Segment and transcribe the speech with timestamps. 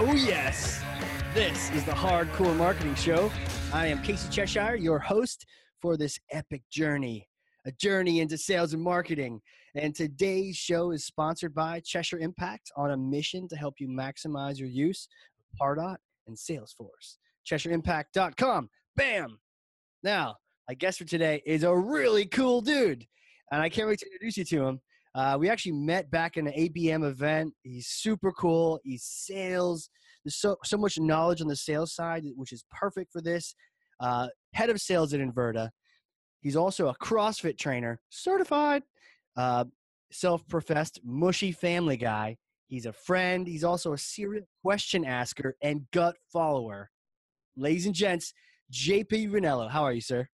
[0.00, 0.80] Oh, yes.
[1.34, 3.32] This is the Hard Corps Marketing Show.
[3.72, 5.44] I am Casey Cheshire, your host
[5.82, 7.28] for this epic journey,
[7.66, 9.40] a journey into sales and marketing.
[9.74, 14.60] And today's show is sponsored by Cheshire Impact on a mission to help you maximize
[14.60, 15.96] your use of Pardot
[16.28, 17.16] and Salesforce.
[17.50, 18.70] CheshireImpact.com.
[18.94, 19.40] Bam!
[20.04, 20.36] Now,
[20.68, 23.04] my guest for today is a really cool dude,
[23.50, 24.80] and I can't wait to introduce you to him.
[25.18, 27.52] Uh, we actually met back in an ABM event.
[27.64, 28.78] He's super cool.
[28.84, 29.90] He's sales.
[30.24, 33.52] There's so so much knowledge on the sales side, which is perfect for this.
[33.98, 35.70] Uh, head of sales at Inverta.
[36.40, 38.84] He's also a CrossFit trainer, certified,
[39.36, 39.64] uh,
[40.12, 42.36] self-professed mushy family guy.
[42.68, 43.44] He's a friend.
[43.44, 46.90] He's also a serial question asker and gut follower.
[47.56, 48.32] Ladies and gents,
[48.72, 49.68] JP Rinylo.
[49.68, 50.28] How are you, sir?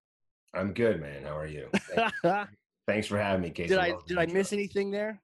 [0.53, 1.23] I'm good, man.
[1.23, 1.71] How are you?
[2.87, 3.69] Thanks for having me, Casey.
[3.69, 5.21] Did I did I miss anything there?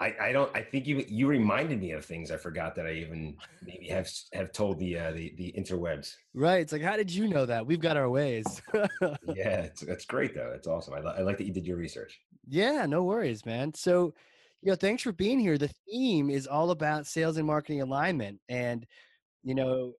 [0.00, 0.54] I, I don't.
[0.56, 4.10] I think you you reminded me of things I forgot that I even maybe have
[4.32, 6.14] have told the uh, the the interwebs.
[6.32, 6.62] Right.
[6.62, 7.66] It's like, how did you know that?
[7.66, 8.62] We've got our ways.
[8.74, 10.52] yeah, it's that's great though.
[10.54, 10.94] It's awesome.
[10.94, 12.18] I, li- I like that you did your research.
[12.48, 13.74] Yeah, no worries, man.
[13.74, 14.14] So,
[14.62, 15.58] you know, thanks for being here.
[15.58, 18.86] The theme is all about sales and marketing alignment, and
[19.42, 19.92] you know,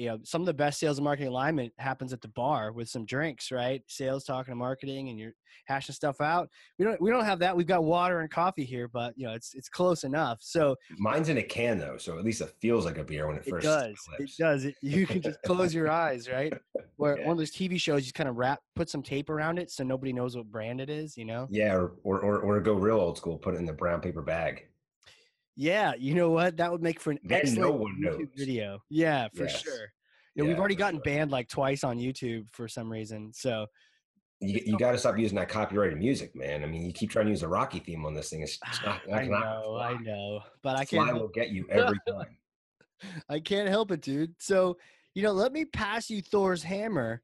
[0.00, 2.88] you know some of the best sales and marketing alignment happens at the bar with
[2.88, 3.82] some drinks right?
[3.86, 5.34] Sales talking to marketing and you're
[5.66, 6.48] hashing stuff out.
[6.78, 7.54] We don't we don't have that.
[7.54, 10.38] We've got water and coffee here but you know it's it's close enough.
[10.40, 13.36] So mine's in a can though so at least it feels like a beer when
[13.36, 13.94] it, it first does.
[14.18, 14.64] It does.
[14.64, 16.54] It, you can just close your eyes right?
[16.96, 17.26] Where yeah.
[17.26, 19.84] one of those tv shows you kind of wrap put some tape around it so
[19.84, 21.46] nobody knows what brand it is you know?
[21.50, 24.22] Yeah or or or, or go real old school put it in the brown paper
[24.22, 24.66] bag
[25.60, 26.56] yeah, you know what?
[26.56, 28.16] That would make for an then excellent no one knows.
[28.16, 28.78] YouTube video.
[28.88, 29.60] Yeah, for yes.
[29.60, 29.74] sure.
[30.34, 31.02] You know, yeah, we've already gotten sure.
[31.04, 33.30] banned like twice on YouTube for some reason.
[33.34, 33.66] So
[34.40, 36.64] you, you got to stop using that copyrighted music, man.
[36.64, 38.40] I mean, you keep trying to use a Rocky theme on this thing.
[38.40, 41.10] It's, it's not, I know, I know, but I can't.
[41.10, 42.38] Fly will get you every time.
[43.28, 44.34] I can't help it, dude.
[44.38, 44.78] So
[45.14, 47.20] you know, let me pass you Thor's hammer.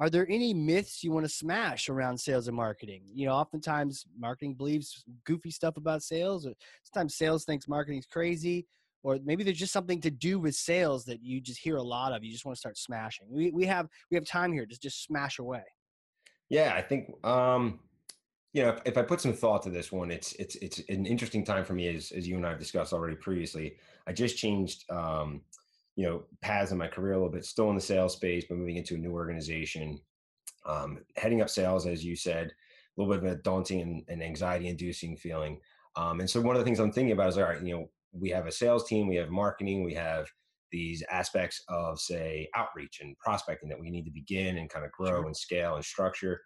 [0.00, 3.02] Are there any myths you want to smash around sales and marketing?
[3.12, 8.66] You know, oftentimes marketing believes goofy stuff about sales, or sometimes sales thinks marketing's crazy
[9.02, 12.12] or maybe there's just something to do with sales that you just hear a lot
[12.12, 13.26] of you just want to start smashing.
[13.30, 15.62] We, we have we have time here to just smash away.
[16.48, 17.78] Yeah i think um
[18.52, 21.06] you know if, if i put some thought to this one it's it's it's an
[21.06, 23.76] interesting time for me as as you and i have discussed already previously.
[24.06, 25.42] I just changed um
[25.96, 28.58] you know paths in my career a little bit still in the sales space but
[28.58, 30.00] moving into a new organization
[30.66, 34.22] um heading up sales as you said a little bit of a daunting and, and
[34.22, 35.58] anxiety inducing feeling
[35.96, 37.90] um, and so one of the things I'm thinking about is, all right, you know,
[38.12, 40.28] we have a sales team, we have marketing, we have
[40.72, 44.92] these aspects of say outreach and prospecting that we need to begin and kind of
[44.92, 45.26] grow sure.
[45.26, 46.40] and scale and structure.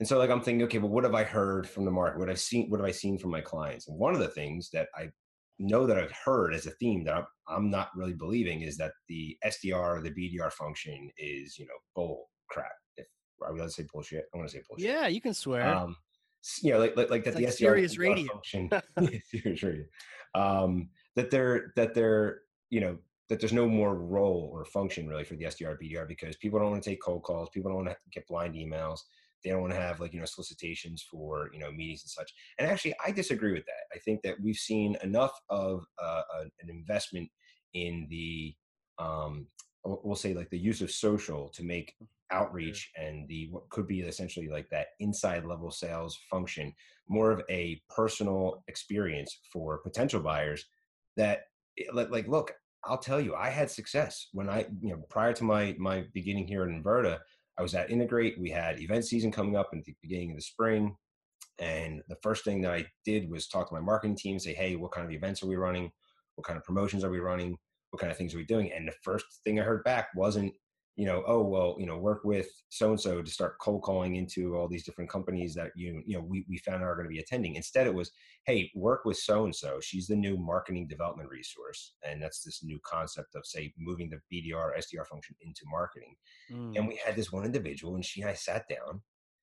[0.00, 2.18] And so like I'm thinking, okay, well, what have I heard from the market?
[2.18, 3.88] What I've seen, what have I seen from my clients?
[3.88, 5.10] And one of the things that I
[5.62, 8.92] know that I've heard as a theme that I'm, I'm not really believing is that
[9.08, 12.72] the SDR or the BDR function is, you know, bull crap.
[12.96, 13.06] If
[13.42, 14.24] are we allowed to say bullshit?
[14.32, 14.86] I want to say bullshit.
[14.86, 15.66] Yeah, you can swear.
[15.66, 15.96] Um,
[16.62, 18.32] you know, like like, like that it's the like SDR radio.
[18.32, 18.70] function,
[19.30, 19.84] serious radio
[20.34, 22.40] um, that they're that they're
[22.70, 22.96] you know
[23.28, 26.70] that there's no more role or function really for the SDR BDR because people don't
[26.70, 29.00] want to take cold calls, people don't want to get blind emails,
[29.42, 32.32] they don't want to have like you know solicitations for you know meetings and such.
[32.58, 33.94] And actually, I disagree with that.
[33.94, 36.22] I think that we've seen enough of uh,
[36.60, 37.28] an investment
[37.74, 38.54] in the
[38.98, 39.46] um,
[39.84, 41.94] we'll say like the use of social to make
[42.30, 46.72] outreach and the what could be essentially like that inside level sales function
[47.08, 50.64] more of a personal experience for potential buyers
[51.16, 51.42] that
[51.78, 52.54] eh, like look
[52.84, 56.46] i'll tell you i had success when i you know prior to my my beginning
[56.46, 57.18] here in inverta
[57.58, 60.42] i was at integrate we had event season coming up in the beginning of the
[60.42, 60.96] spring
[61.58, 64.76] and the first thing that i did was talk to my marketing team say hey
[64.76, 65.90] what kind of events are we running?
[66.36, 67.56] What kind of promotions are we running?
[67.90, 68.72] What kind of things are we doing?
[68.72, 70.52] And the first thing i heard back wasn't
[70.96, 74.16] you know, oh well, you know, work with so and so to start cold calling
[74.16, 77.12] into all these different companies that you you know we we found are going to
[77.12, 77.54] be attending.
[77.54, 78.10] Instead, it was,
[78.46, 79.78] hey, work with so and so.
[79.80, 84.20] She's the new marketing development resource, and that's this new concept of say moving the
[84.30, 86.14] BDR SDR function into marketing.
[86.52, 86.76] Mm.
[86.76, 89.00] And we had this one individual, and she and I sat down,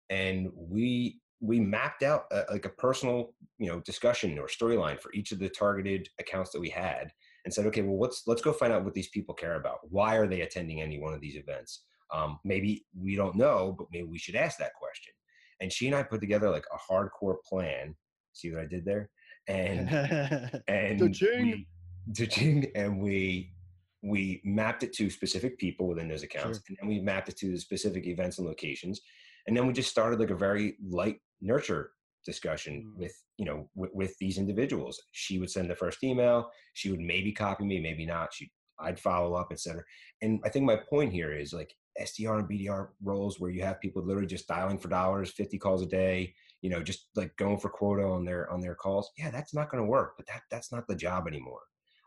[0.10, 5.12] and we we mapped out a, like a personal you know discussion or storyline for
[5.14, 7.12] each of the targeted accounts that we had
[7.46, 9.80] and said, okay, well, let's let's go find out what these people care about.
[9.90, 11.84] Why are they attending any one of these events?
[12.14, 15.14] Um, maybe we don't know, but maybe we should ask that question.
[15.60, 17.96] And she and I put together like a hardcore plan.
[18.34, 19.10] See what I did there?
[19.48, 19.90] And
[20.68, 23.52] and we, and we
[24.04, 26.64] we mapped it to specific people within those accounts, sure.
[26.70, 29.02] and then we mapped it to the specific events and locations.
[29.48, 31.92] And then we just started like a very light nurture
[32.26, 33.00] discussion mm.
[33.00, 37.00] with you know with, with, these individuals she would send the first email she would
[37.00, 39.84] maybe copy me maybe not she I'd follow up, et cetera.
[40.22, 43.82] And I think my point here is like SDR and BDR roles where you have
[43.82, 47.60] people literally just dialing for dollars, 50 calls a day, you know, just like going
[47.60, 49.12] for quota on their on their calls.
[49.18, 50.14] Yeah, that's not going to work.
[50.18, 51.62] But that that's not the job anymore.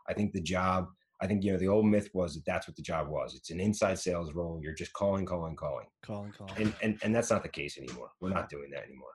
[0.07, 0.87] I think the job.
[1.19, 3.33] I think you know the old myth was that that's what the job was.
[3.33, 4.59] It's an inside sales role.
[4.61, 8.11] You're just calling, calling, calling, calling, calling, and and and that's not the case anymore.
[8.21, 9.09] We're not doing that anymore.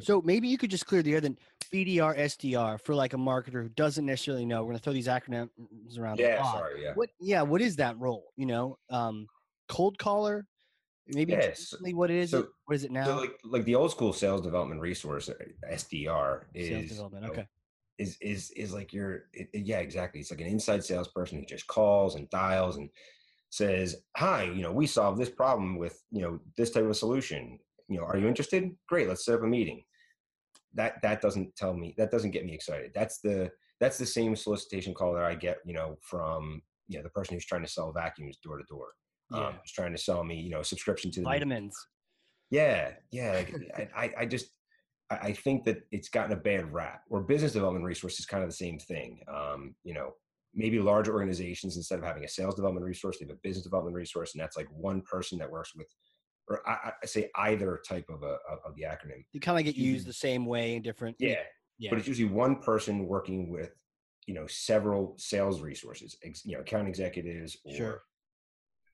[0.00, 1.38] So maybe you could just clear the air then
[1.72, 4.62] BDR, SDR for like a marketer who doesn't necessarily know.
[4.62, 5.50] We're gonna throw these acronyms
[5.98, 6.18] around.
[6.18, 6.92] Yeah, sorry, yeah.
[6.94, 7.10] What?
[7.20, 8.32] Yeah, what is that role?
[8.36, 9.26] You know, um,
[9.68, 10.46] cold caller.
[11.08, 11.72] Maybe yes.
[11.80, 12.30] what it is.
[12.30, 13.04] So, what is it now?
[13.04, 15.34] So like, like the old school sales development resource, uh,
[15.70, 17.26] SDR is sales development.
[17.26, 17.46] Okay.
[17.98, 20.20] Is is is like your it, yeah exactly.
[20.20, 22.90] It's like an inside salesperson who just calls and dials and
[23.50, 27.58] says, "Hi, you know, we solved this problem with you know this type of solution.
[27.88, 28.70] You know, are you interested?
[28.88, 29.82] Great, let's set up a meeting."
[30.76, 33.50] that that doesn't tell me that doesn't get me excited that's the
[33.80, 37.34] that's the same solicitation call that i get you know from you know the person
[37.34, 38.88] who's trying to sell vacuums door to door
[39.32, 41.74] um who's trying to sell me you know subscription to the vitamins
[42.50, 43.42] yeah yeah
[43.96, 44.50] I, I just
[45.10, 48.48] i think that it's gotten a bad rap or business development resource is kind of
[48.48, 50.12] the same thing um you know
[50.54, 53.96] maybe large organizations instead of having a sales development resource they have a business development
[53.96, 55.88] resource and that's like one person that works with
[56.48, 59.24] or I, I, say either type of a of the acronym.
[59.32, 61.16] You kind of get used the same way in different.
[61.18, 61.36] Yeah,
[61.78, 61.90] yeah.
[61.90, 63.74] But it's usually one person working with,
[64.26, 68.02] you know, several sales resources, ex, you know, account executives or, sure.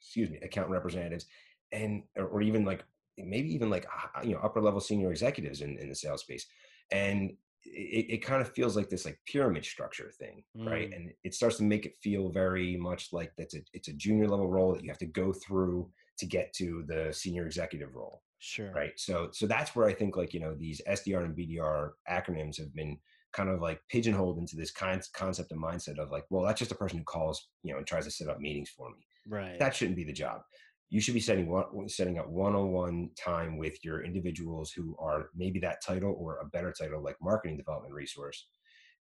[0.01, 1.27] excuse me, account representatives,
[1.73, 2.85] and or, or even like
[3.19, 3.87] maybe even like
[4.25, 6.47] you know upper level senior executives in, in the sales space,
[6.91, 7.33] and
[7.65, 10.69] it, it kind of feels like this like pyramid structure thing, mm.
[10.69, 10.93] right?
[10.93, 14.27] And it starts to make it feel very much like that's a it's a junior
[14.27, 18.23] level role that you have to go through to get to the senior executive role.
[18.39, 18.73] Sure.
[18.73, 18.93] Right.
[18.97, 22.75] So so that's where I think like you know these SDR and BDR acronyms have
[22.75, 22.99] been
[23.33, 26.73] kind of like pigeonholed into this kind concept and mindset of like, well, that's just
[26.73, 29.07] a person who calls, you know, and tries to set up meetings for me.
[29.29, 29.59] Right.
[29.59, 30.43] That shouldn't be the job.
[30.91, 35.59] You should be setting one, setting up one-on-one time with your individuals who are maybe
[35.61, 38.47] that title or a better title like marketing development resource,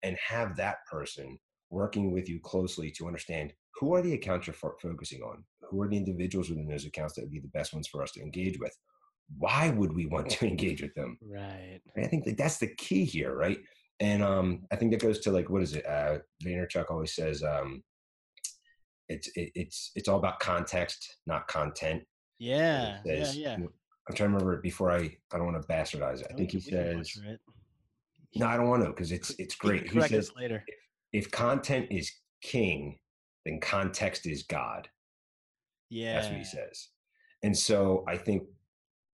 [0.02, 1.38] and have that person
[1.72, 5.88] working with you closely to understand who are the accounts you're focusing on who are
[5.88, 8.60] the individuals within those accounts that would be the best ones for us to engage
[8.60, 8.78] with
[9.38, 11.18] why would we want to engage with them?
[11.22, 11.80] Right.
[11.98, 13.60] I think that that's the key here right?
[14.00, 17.44] And um, i think that goes to like what is it uh, vaynerchuk always says
[17.44, 17.84] um,
[19.10, 22.04] it's it, it's it's all about context not content.
[22.40, 23.58] Yeah says, yeah.
[23.60, 23.66] yeah
[24.10, 25.02] i'm trying to remember it before i
[25.32, 26.28] i don't want to bastardize it.
[26.32, 27.16] I think he says
[28.36, 29.88] no i don't want to because it's it's great.
[29.92, 30.64] he says later
[31.14, 32.12] if, content is
[32.42, 32.98] king
[33.46, 34.88] then context is god
[35.92, 36.14] yeah.
[36.14, 36.88] That's what he says.
[37.44, 38.44] And so I think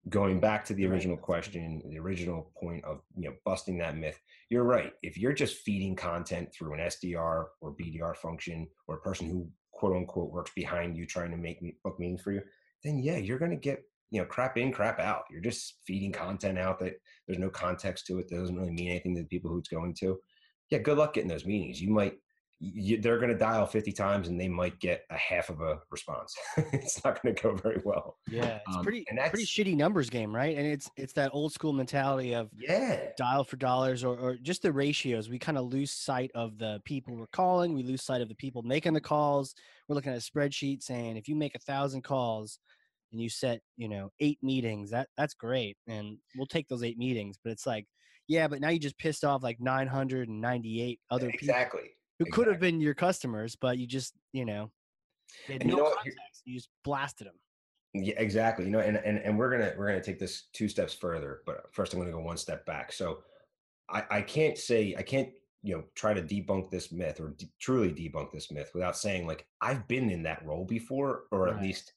[0.09, 4.19] going back to the original question, the original point of you know busting that myth,
[4.49, 4.91] you're right.
[5.03, 9.47] If you're just feeding content through an SDR or BDR function or a person who
[9.71, 12.41] quote unquote works behind you trying to make book meetings for you,
[12.83, 15.25] then yeah, you're gonna get you know crap in, crap out.
[15.29, 16.95] You're just feeding content out that
[17.27, 18.29] there's no context to it.
[18.29, 20.19] That doesn't really mean anything to the people who it's going to.
[20.73, 21.79] Yeah, good luck getting those meetings.
[21.79, 22.17] You might
[22.59, 25.79] you, they're going to dial 50 times and they might get a half of a
[25.91, 26.35] response.
[26.57, 28.17] it's not going to go very well.
[28.27, 30.57] Yeah, it's um, pretty and that's, pretty shitty numbers game, right?
[30.57, 34.63] And it's it's that old school mentality of yeah, dial for dollars or or just
[34.63, 35.29] the ratios.
[35.29, 37.75] We kind of lose sight of the people we're calling.
[37.75, 39.53] We lose sight of the people making the calls.
[39.87, 42.57] We're looking at a spreadsheet saying if you make a thousand calls
[43.11, 46.97] and you set you know eight meetings, that that's great, and we'll take those eight
[46.97, 47.37] meetings.
[47.43, 47.85] But it's like
[48.27, 51.37] yeah, but now you just pissed off like 998 other exactly.
[51.37, 51.55] people.
[51.55, 51.89] Exactly
[52.19, 52.43] who exactly.
[52.43, 54.71] could have been your customers, but you just, you know,
[55.49, 56.41] no you know context.
[56.45, 57.35] You just blasted them.
[57.93, 58.65] Yeah, exactly.
[58.65, 61.63] You know, and, and and we're gonna we're gonna take this two steps further, but
[61.71, 62.91] first I'm gonna go one step back.
[62.91, 63.19] So
[63.89, 65.29] I, I can't say I can't
[65.61, 69.27] you know try to debunk this myth or de- truly debunk this myth without saying
[69.27, 71.93] like I've been in that role before, or at least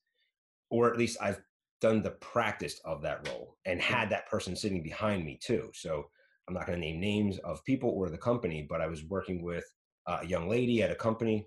[0.70, 1.40] or at least I've
[1.80, 5.70] done the practice of that role and had that person sitting behind me too.
[5.74, 6.06] So
[6.48, 9.42] I'm not going to name names of people or the company, but I was working
[9.42, 9.64] with
[10.06, 11.46] uh, a young lady at a company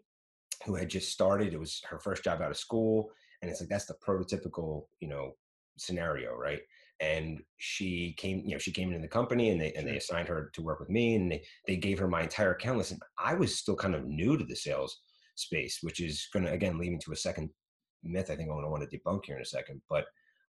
[0.66, 1.54] who had just started.
[1.54, 3.10] It was her first job out of school,
[3.42, 5.36] and it's like that's the prototypical, you know,
[5.78, 6.60] scenario, right?
[7.00, 10.28] And she came, you know, she came into the company, and they and they assigned
[10.28, 12.92] her to work with me, and they they gave her my entire account list.
[12.92, 15.00] And I was still kind of new to the sales
[15.36, 17.50] space, which is going to again lead me to a second
[18.04, 18.30] myth.
[18.30, 20.06] I think I'm gonna want to debunk here in a second, but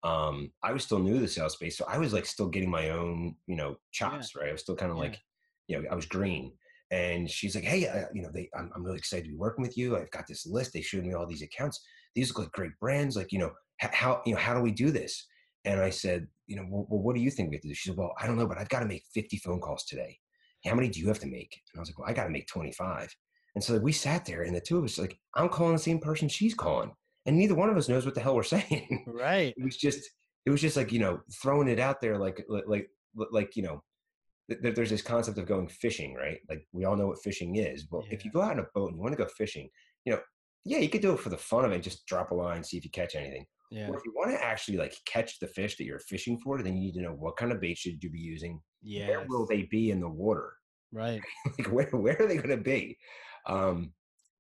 [0.05, 2.71] um, I was still new to the sales space, so I was like still getting
[2.71, 4.43] my own, you know, chops, yeah.
[4.43, 4.49] right?
[4.51, 5.03] I was still kind of yeah.
[5.03, 5.21] like,
[5.67, 6.53] you know, I was green
[6.91, 9.63] and she's like, "Hey, uh, you know, they, I'm, I'm, really excited to be working
[9.63, 9.97] with you.
[9.97, 10.73] I've got this list.
[10.73, 11.81] They showed me all these accounts.
[12.15, 13.17] These look like great brands.
[13.17, 15.27] Like, you know, how, you know, how do we do this?"
[15.65, 17.75] And I said, "You know, well, well, what do you think we have to do?"
[17.75, 20.19] She said, "Well, I don't know, but I've got to make 50 phone calls today.
[20.67, 22.31] How many do you have to make?" And I was like, "Well, I got to
[22.31, 23.15] make 25."
[23.55, 26.01] And so we sat there, and the two of us like, I'm calling the same
[26.01, 26.93] person she's calling,
[27.27, 29.05] and neither one of us knows what the hell we're saying.
[29.07, 29.55] Right.
[29.57, 30.11] it was just,
[30.47, 32.89] it was just like you know, throwing it out there, like like
[33.31, 33.83] like you know,
[34.49, 36.39] there's this concept of going fishing, right?
[36.49, 37.85] Like we all know what fishing is.
[37.85, 38.15] But yeah.
[38.15, 39.69] if you go out in a boat and you want to go fishing,
[40.05, 40.21] you know,
[40.65, 42.77] yeah, you could do it for the fun of it, just drop a line, see
[42.77, 43.47] if you catch anything.
[43.71, 43.89] Yeah.
[43.89, 46.77] Or if you want to actually like catch the fish that you're fishing for, then
[46.77, 48.61] you need to know what kind of bait should you be using.
[48.83, 49.09] Yeah.
[49.09, 50.53] Where will they be in the water?
[50.93, 51.23] Right.
[51.59, 52.99] like where where are they going to be?
[53.47, 53.93] Um,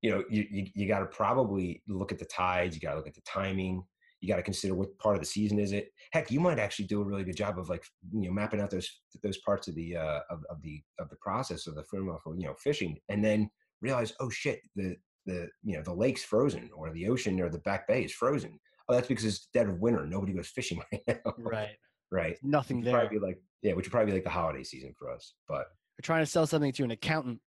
[0.04, 2.74] you know, you you, you got to probably look at the tides.
[2.74, 3.82] You got to look at the timing.
[4.20, 5.88] You got to consider what part of the season is it.
[6.12, 7.82] Heck, you might actually do a really good job of like
[8.12, 11.16] you know mapping out those those parts of the uh, of, of the of the
[11.22, 13.48] process of the for you know fishing, and then
[13.80, 14.94] realize oh shit the
[15.24, 18.60] the you know the lake's frozen or the ocean or the back bay is frozen.
[18.90, 20.04] Oh, that's because it's dead of winter.
[20.04, 21.32] Nobody goes fishing right now.
[21.38, 21.76] Right.
[22.10, 22.36] right.
[22.42, 22.92] Nothing there.
[22.92, 25.32] Probably like yeah, which would probably be like the holiday season for us.
[25.48, 25.64] But
[25.96, 27.40] we're trying to sell something to an accountant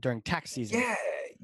[0.00, 0.80] during tax season.
[0.80, 0.94] Yeah.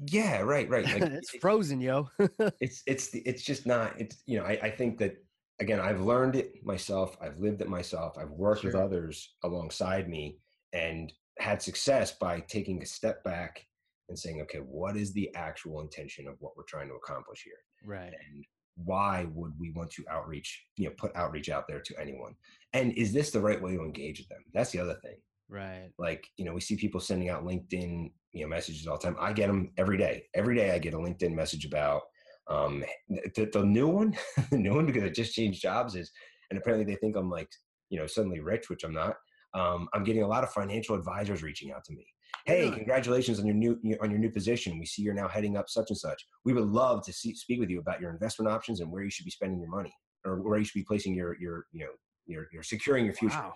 [0.05, 0.41] Yeah.
[0.41, 0.69] Right.
[0.69, 0.85] Right.
[0.85, 2.09] Like, it's frozen, yo.
[2.59, 3.99] it's it's it's just not.
[3.99, 5.17] It's you know I I think that
[5.59, 7.17] again I've learned it myself.
[7.21, 8.17] I've lived it myself.
[8.17, 8.71] I've worked sure.
[8.71, 10.37] with others alongside me
[10.73, 13.65] and had success by taking a step back
[14.09, 17.53] and saying, okay, what is the actual intention of what we're trying to accomplish here?
[17.83, 18.07] Right.
[18.07, 22.35] And why would we want to outreach, you know, put outreach out there to anyone?
[22.73, 24.43] And is this the right way to engage with them?
[24.53, 25.17] That's the other thing.
[25.49, 25.89] Right.
[25.97, 29.17] Like, you know, we see people sending out LinkedIn, you know, messages all the time.
[29.19, 30.25] I get them every day.
[30.35, 32.01] Every day I get a LinkedIn message about
[32.49, 34.17] um the, the new one,
[34.51, 36.11] the new one because I just changed jobs is
[36.49, 37.49] and apparently they think I'm like,
[37.89, 39.15] you know, suddenly rich, which I'm not.
[39.55, 42.05] Um, I'm getting a lot of financial advisors reaching out to me
[42.45, 45.69] hey congratulations on your new on your new position we see you're now heading up
[45.69, 48.79] such and such we would love to see, speak with you about your investment options
[48.79, 49.93] and where you should be spending your money
[50.25, 51.91] or where you should be placing your your you know
[52.25, 53.55] your, your securing your future wow.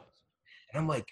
[0.71, 1.05] and i'm like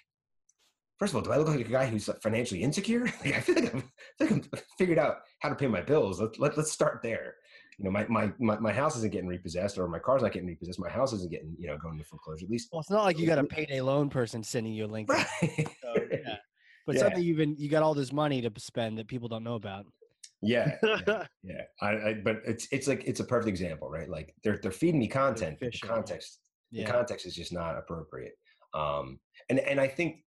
[1.02, 3.56] first of all do i look like a guy who's financially insecure like, i feel
[3.56, 3.84] like, I've,
[4.20, 7.00] I feel like i'm figured out how to pay my bills let, let, let's start
[7.02, 7.34] there
[7.78, 10.46] you know, my, my, my, my house isn't getting repossessed or my car's not getting
[10.46, 10.78] repossessed.
[10.78, 12.44] My house isn't getting, you know, going to foreclosure.
[12.44, 12.68] At least.
[12.70, 15.08] Well, it's not like you got a payday loan person sending you a link.
[15.08, 15.26] Right.
[15.80, 16.36] So, yeah
[16.86, 17.02] but yeah.
[17.02, 19.86] something you've been you got all this money to spend that people don't know about.
[20.44, 21.62] Yeah, yeah, yeah.
[21.80, 24.08] I, I, but it's it's like it's a perfect example, right?
[24.08, 26.40] Like they're they're feeding me content, the context
[26.70, 26.84] yeah.
[26.84, 28.32] the context is just not appropriate.
[28.74, 30.24] Um, and and I think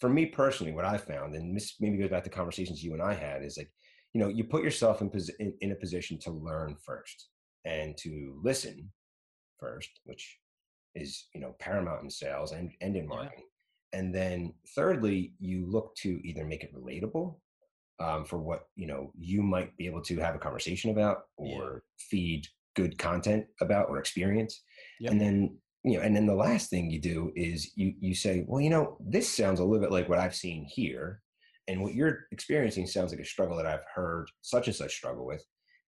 [0.00, 3.02] for me personally, what I found, and this maybe goes back to conversations you and
[3.02, 3.70] I had, is like
[4.12, 7.28] you know you put yourself in in, in a position to learn first
[7.64, 8.90] and to listen
[9.58, 10.38] first, which
[10.94, 13.44] is you know paramount in sales and, and in marketing
[13.92, 17.36] and then thirdly you look to either make it relatable
[17.98, 21.46] um, for what you know you might be able to have a conversation about or
[21.46, 21.78] yeah.
[21.98, 24.62] feed good content about or experience
[25.00, 25.12] yep.
[25.12, 28.44] and then you know and then the last thing you do is you you say
[28.48, 31.22] well you know this sounds a little bit like what i've seen here
[31.68, 35.24] and what you're experiencing sounds like a struggle that i've heard such and such struggle
[35.24, 35.44] with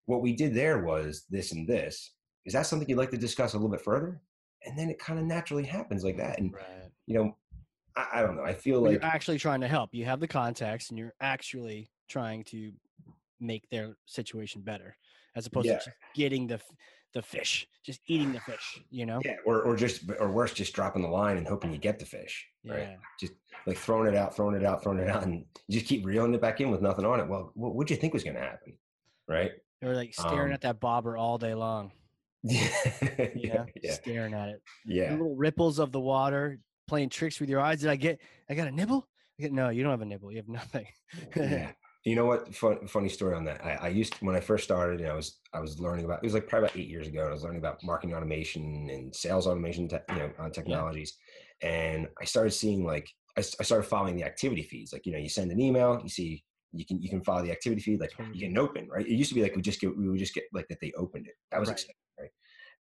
[0.07, 2.15] what we did there was this and this
[2.47, 4.23] is that something you'd like to discuss a little bit further
[4.65, 6.91] and then it kind of naturally happens like that and right.
[7.07, 7.37] you know
[7.97, 8.45] I, I don't know.
[8.45, 9.93] I feel like you're actually trying to help.
[9.93, 12.71] You have the context, and you're actually trying to
[13.41, 14.97] make their situation better,
[15.35, 15.79] as opposed yeah.
[15.79, 16.61] to just getting the
[17.15, 18.81] the fish, just eating the fish.
[18.91, 19.21] You know?
[19.25, 22.07] Yeah, or or just or worse, just dropping the line and hoping you get the
[22.07, 22.47] fish.
[22.65, 22.81] Right?
[22.81, 22.97] Yeah.
[23.19, 23.33] Just
[23.67, 26.35] like throwing it out, throwing it out, throwing it out, and you just keep reeling
[26.35, 27.29] it back in with nothing on it.
[27.29, 28.75] Well, what would you think was going to happen?
[29.27, 29.53] Right?
[29.83, 31.93] Or like staring um, at that bobber all day long.
[32.45, 32.69] Yeah,
[33.35, 34.63] yeah, yeah, staring at it.
[34.87, 37.81] Yeah, the little ripples of the water, playing tricks with your eyes.
[37.81, 38.21] Did I get?
[38.49, 39.09] I got a nibble.
[39.39, 40.31] I get, no, you don't have a nibble.
[40.31, 40.87] You have nothing.
[41.37, 41.73] yeah.
[42.09, 42.55] You know what?
[42.55, 43.65] Fun, funny story on that.
[43.65, 46.19] I, I used to, when I first started, I was I was learning about.
[46.19, 47.27] It was like probably about eight years ago.
[47.27, 51.17] I was learning about marketing automation and sales automation, te- you know, uh, on technologies,
[51.63, 51.69] yeah.
[51.69, 54.93] and I started seeing like I, I started following the activity feeds.
[54.93, 57.51] Like you know, you send an email, you see you can you can follow the
[57.51, 59.97] activity feed like you can open right it used to be like we just get
[59.97, 61.73] we would just get like that they opened it that was right.
[61.73, 62.29] exciting right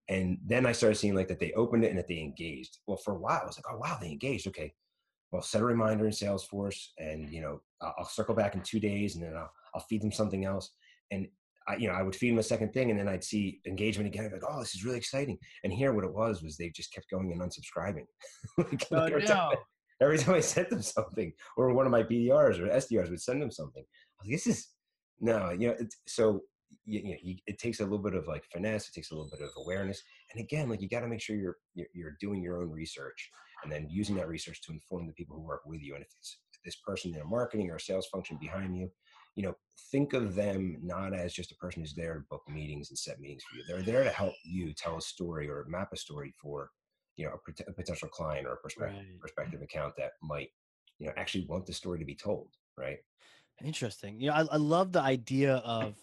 [0.09, 2.79] and then I started seeing like that they opened it and that they engaged.
[2.87, 4.47] Well, for a while, I was like, oh, wow, they engaged.
[4.49, 4.73] Okay.
[5.31, 8.81] Well, set a reminder in Salesforce and, you know, I'll, I'll circle back in two
[8.81, 10.71] days and then I'll, I'll feed them something else.
[11.11, 11.29] And
[11.69, 14.07] I, you know, I would feed them a second thing and then I'd see engagement
[14.07, 14.25] again.
[14.25, 15.39] I'd be like, oh, this is really exciting.
[15.65, 18.07] And here what it was, was they just kept going and unsubscribing.
[18.59, 19.27] like, oh, every, no.
[19.27, 19.57] time,
[20.01, 23.43] every time I sent them something or one of my BDRs or SDRs would send
[23.43, 24.69] them something, I was like, this is,
[25.21, 26.41] no, you know, so
[26.87, 28.89] you, you know, you, it takes a little bit of like finesse.
[28.89, 30.03] It takes a little bit of awareness.
[30.33, 33.31] And again, like you got to make sure you're, you're, you're doing your own research
[33.63, 35.95] and then using that research to inform the people who work with you.
[35.95, 38.91] And if it's this person in a marketing or a sales function behind you,
[39.37, 39.55] you know,
[39.93, 43.21] think of them not as just a person who's there to book meetings and set
[43.21, 43.63] meetings for you.
[43.69, 46.71] They're there to help you tell a story or map a story for,
[47.17, 49.21] you know, a, a potential client or a prospective, right.
[49.21, 50.49] prospective account that might,
[50.99, 52.49] you know, actually want the story to be told.
[52.77, 52.99] Right.
[53.65, 54.21] Interesting.
[54.21, 55.97] You know, I, I love the idea of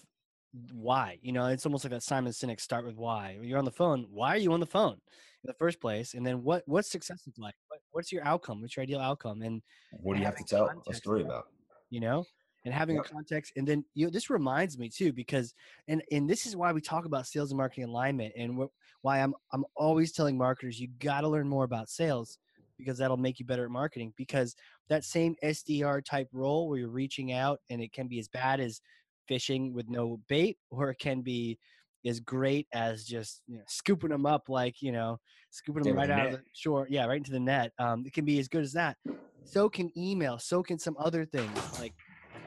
[0.71, 1.19] why.
[1.21, 3.37] You know, it's almost like that Simon Sinek start with why.
[3.41, 6.13] You're on the phone, why are you on the phone in the first place?
[6.13, 7.55] And then what what's success look like?
[7.67, 8.61] What, what's your outcome?
[8.61, 9.41] What's your ideal outcome?
[9.41, 11.47] And What do you have to tell a story about?
[11.89, 12.25] you know
[12.65, 13.05] and having Yep.
[13.05, 15.53] a context and then you know this reminds me too because
[15.87, 19.19] and and this is why we talk about sales and marketing alignment and wh- why
[19.21, 22.39] i'm i'm always telling marketers you got to learn more about sales
[22.77, 24.55] because that'll make you better at marketing because
[24.89, 28.59] that same sdr type role where you're reaching out and it can be as bad
[28.59, 28.81] as
[29.27, 31.57] fishing with no bait or it can be
[32.05, 35.17] as great as just you know, scooping them up like you know
[35.49, 38.13] scooping them right a out of the shore yeah right into the net um, it
[38.13, 38.97] can be as good as that.
[39.43, 41.93] So can email so can some other things like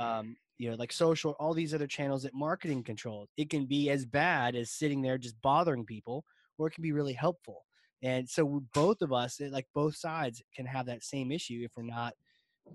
[0.00, 3.28] um, you know like social all these other channels that marketing controls.
[3.36, 6.24] It can be as bad as sitting there just bothering people
[6.58, 7.64] or it can be really helpful.
[8.02, 11.82] And so both of us like both sides can have that same issue if we're
[11.82, 12.14] not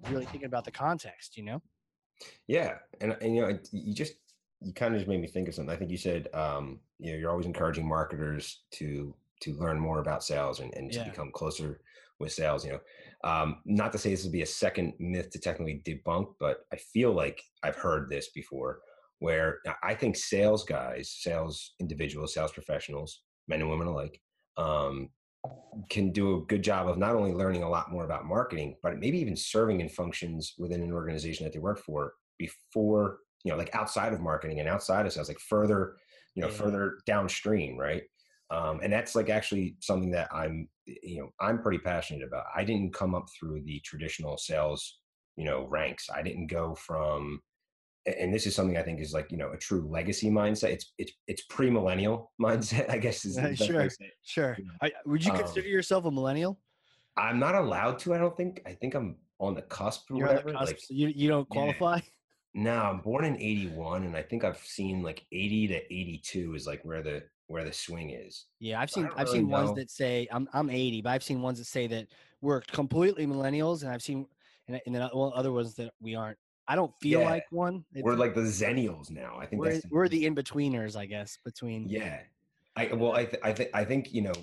[0.10, 1.62] really thinking about the context you know
[2.48, 4.16] Yeah, and and you know, you just
[4.62, 5.74] you kind of just made me think of something.
[5.74, 10.00] I think you said, um, you know, you're always encouraging marketers to to learn more
[10.00, 11.04] about sales and, and to Yeah.
[11.04, 11.82] become closer
[12.20, 12.66] with sales.
[12.66, 12.80] You know,
[13.30, 16.78] um, not to say this would be a second myth to technically debunk, but I
[16.78, 18.82] feel like I've heard this before,
[19.20, 24.22] where I- I think sales guys, sales individuals, sales professionals, men and women alike,
[24.58, 25.10] um,
[25.90, 28.98] can do a good job of not only learning a lot more about marketing, but
[29.00, 33.58] maybe even serving in functions within an organization that they work for before, you know,
[33.58, 35.98] like outside of marketing and outside of sales, like further,
[36.36, 36.56] you know, Yeah.
[36.56, 38.04] further downstream, right?
[38.50, 42.46] Um, and that's like actually something that I'm, you know, I'm pretty passionate about.
[42.56, 45.00] I didn't come up through the traditional sales,
[45.36, 46.10] you know, ranks.
[46.14, 47.42] I didn't go from,
[48.06, 50.70] and this is something I think is like, you know, a true legacy mindset.
[50.70, 53.88] It's it's it's pre-millennial mindset, I guess is Uh, sure
[54.24, 54.74] sure you know.
[54.82, 56.60] I, would you Um, consider yourself a millennial
[57.16, 58.14] I'm not allowed to.
[58.14, 58.62] I don't think.
[58.66, 60.52] I think I'm on the cusp or you're whatever.
[60.54, 61.56] cusp Like, so you, you don't yeah.
[61.56, 62.00] qualify
[62.54, 66.68] no, I'm born in '81, and I think I've seen like '80 to '82 is
[66.68, 68.46] like where the where the swing is.
[68.60, 71.24] Yeah, I've So seen I've really seen ones that say I'm I'm 80, but I've
[71.24, 72.08] seen ones that say that
[72.42, 74.26] we're completely millennials, and I've seen
[74.68, 76.38] and, and then well, other ones that we aren't.
[76.68, 77.86] I don't feel Yeah, like one.
[77.94, 79.38] It's, we're like the zennials now.
[79.38, 82.22] I think we're that's the, we're the in betweeners, I guess, between yeah.
[82.76, 84.34] I well, I th- I think I think you know,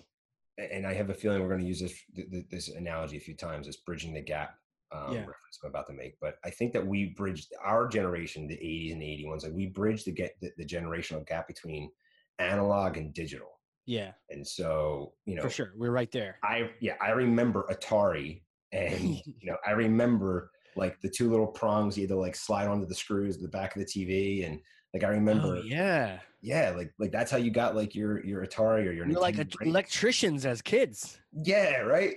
[0.58, 3.20] and I have a feeling we're going to use this th- th- this analogy a
[3.20, 3.66] few times.
[3.66, 4.56] This bridging the gap
[4.92, 5.18] um, Yeah.
[5.20, 8.92] reference I'm about to make, but I think that we bridged our generation, the 80s
[8.92, 11.90] and 81s, like we bridged the get the, the generational gap between
[12.38, 13.60] analog and digital.
[13.86, 15.72] yeah, And so, you know, for sure.
[15.76, 16.36] We're right there.
[16.42, 21.98] I yeah, I remember Atari and you know, I remember like the two little prongs
[21.98, 24.60] either like slide onto the screws at the back of the TV and
[24.92, 28.44] like I remember oh yeah, yeah, like like that's how you got like your your
[28.44, 31.20] Atari or your we're like a, electricians as kids.
[31.32, 32.14] yeah, right.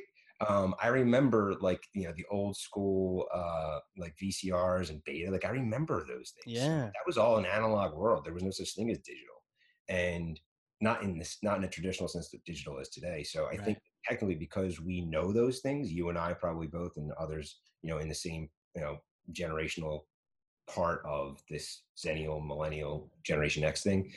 [0.48, 5.32] Um, I remember like you know the old school uh like VCRs and beta.
[5.32, 6.58] Like I remember those things.
[6.58, 6.86] Yeah.
[6.86, 8.26] that was all an analog world.
[8.26, 9.44] There was no such thing as digital,
[9.88, 10.40] and
[10.82, 13.24] not in this not in a traditional sense that digital is today.
[13.24, 17.12] So I think technically because we know those things, you and I probably both, and
[17.14, 18.98] others, you know, in the same you know
[19.32, 20.02] generational
[20.68, 24.12] part of this zennial millennial generation X thing,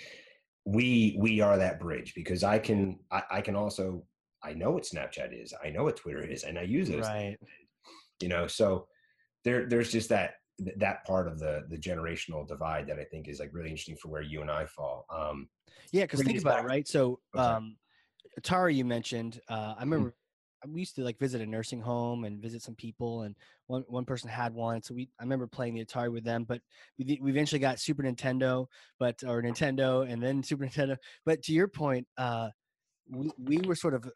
[0.65, 4.05] we we are that bridge because I can I, I can also
[4.43, 7.37] I know what Snapchat is, I know what Twitter is, and I use it Right.
[8.21, 8.87] You know, so
[9.45, 10.35] there there's just that
[10.77, 14.09] that part of the the generational divide that I think is like really interesting for
[14.09, 15.05] where you and I fall.
[15.11, 15.49] Um,
[15.93, 16.89] Yeah, because think about it, right?
[16.89, 17.77] So, um,
[18.41, 19.41] Atari, you mentioned.
[19.49, 19.75] Uh.
[19.77, 20.15] I remember
[20.69, 23.35] we used to like visit a nursing home and visit some people, and
[23.67, 24.83] one one person had one.
[24.83, 26.45] So we, I remember playing the Atari with them.
[26.45, 26.61] But
[26.99, 28.67] we we eventually got Super Nintendo,
[28.99, 30.97] but or Nintendo, and then Super Nintendo.
[31.25, 32.51] But to your point, uh,
[33.11, 34.11] we we were sort of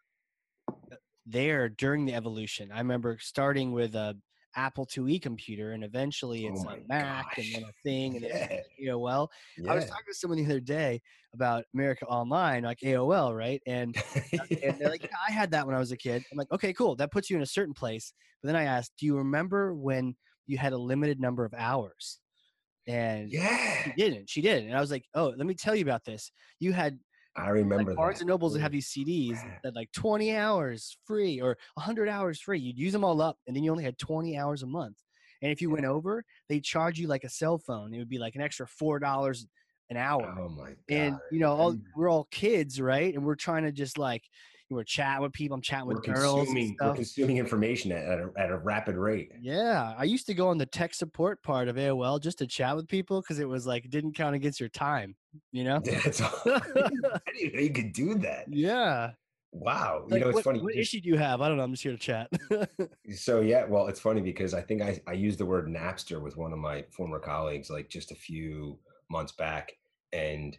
[0.70, 2.70] uh, there during the evolution.
[2.72, 4.16] I remember starting with a
[4.56, 8.24] Apple IIe computer, and eventually Oh it's my a Mac, and then a thing, and
[8.30, 9.28] then yeah, AOL.
[9.58, 9.72] yeah.
[9.72, 11.00] I was talking to someone the other day
[11.34, 13.62] about America Online, like AOL, right?
[13.66, 16.24] And uh, and they're like, yeah, I had that when I was a kid.
[16.30, 16.96] I'm like, okay, cool.
[16.96, 18.12] That puts you in a certain place.
[18.42, 22.20] But then I asked, do you remember when you had a limited number of hours?
[22.86, 24.28] And yeah, she didn't.
[24.28, 24.68] She didn't.
[24.68, 26.32] And I was like, oh, let me tell you about this.
[26.58, 26.98] You had
[27.36, 31.40] I remember like Barnes and Nobles would have these CDs that like 20 hours free
[31.40, 32.58] or 100 hours free.
[32.58, 34.96] You'd use them all up, and then you only had 20 hours a month.
[35.42, 37.94] And if you went over, they charge you like a cell phone.
[37.94, 39.46] It would be like an extra four dollars
[39.88, 40.76] an hour Oh my god!
[40.88, 44.22] and you know all, we're all kids right and we're trying to just like
[44.76, 48.18] we're chatting with people i'm chatting we're with girls consuming we're consuming information at, at,
[48.20, 49.32] a, at a rapid rate.
[49.40, 52.74] yeah i used to go on the tech support part of aol just to chat
[52.76, 55.14] with people because it was like it didn't count against your time
[55.52, 56.32] you know That's all.
[56.44, 56.60] I
[57.36, 58.46] didn't know you could do that.
[58.48, 59.12] yeah
[59.52, 60.04] Wow.
[60.08, 60.60] Like, you know, it's what, funny.
[60.60, 61.40] What issue do you have?
[61.40, 61.64] I don't know.
[61.64, 62.30] I'm just here to chat.
[63.14, 66.36] so yeah, well, it's funny because I think I, I used the word Napster with
[66.36, 68.78] one of my former colleagues like just a few
[69.10, 69.72] months back.
[70.12, 70.56] And,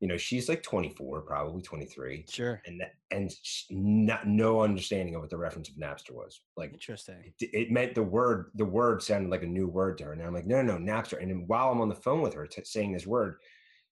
[0.00, 2.24] you know, she's like 24, probably 23.
[2.28, 2.62] sure.
[2.66, 3.32] And and
[3.70, 6.40] not, no understanding of what the reference of Napster was.
[6.56, 7.32] Like Interesting.
[7.40, 10.22] it, it meant the word the word sounded like a new word to her and
[10.22, 12.46] i'm like no no no napster and then while i'm on the phone with her
[12.46, 13.36] t- saying this word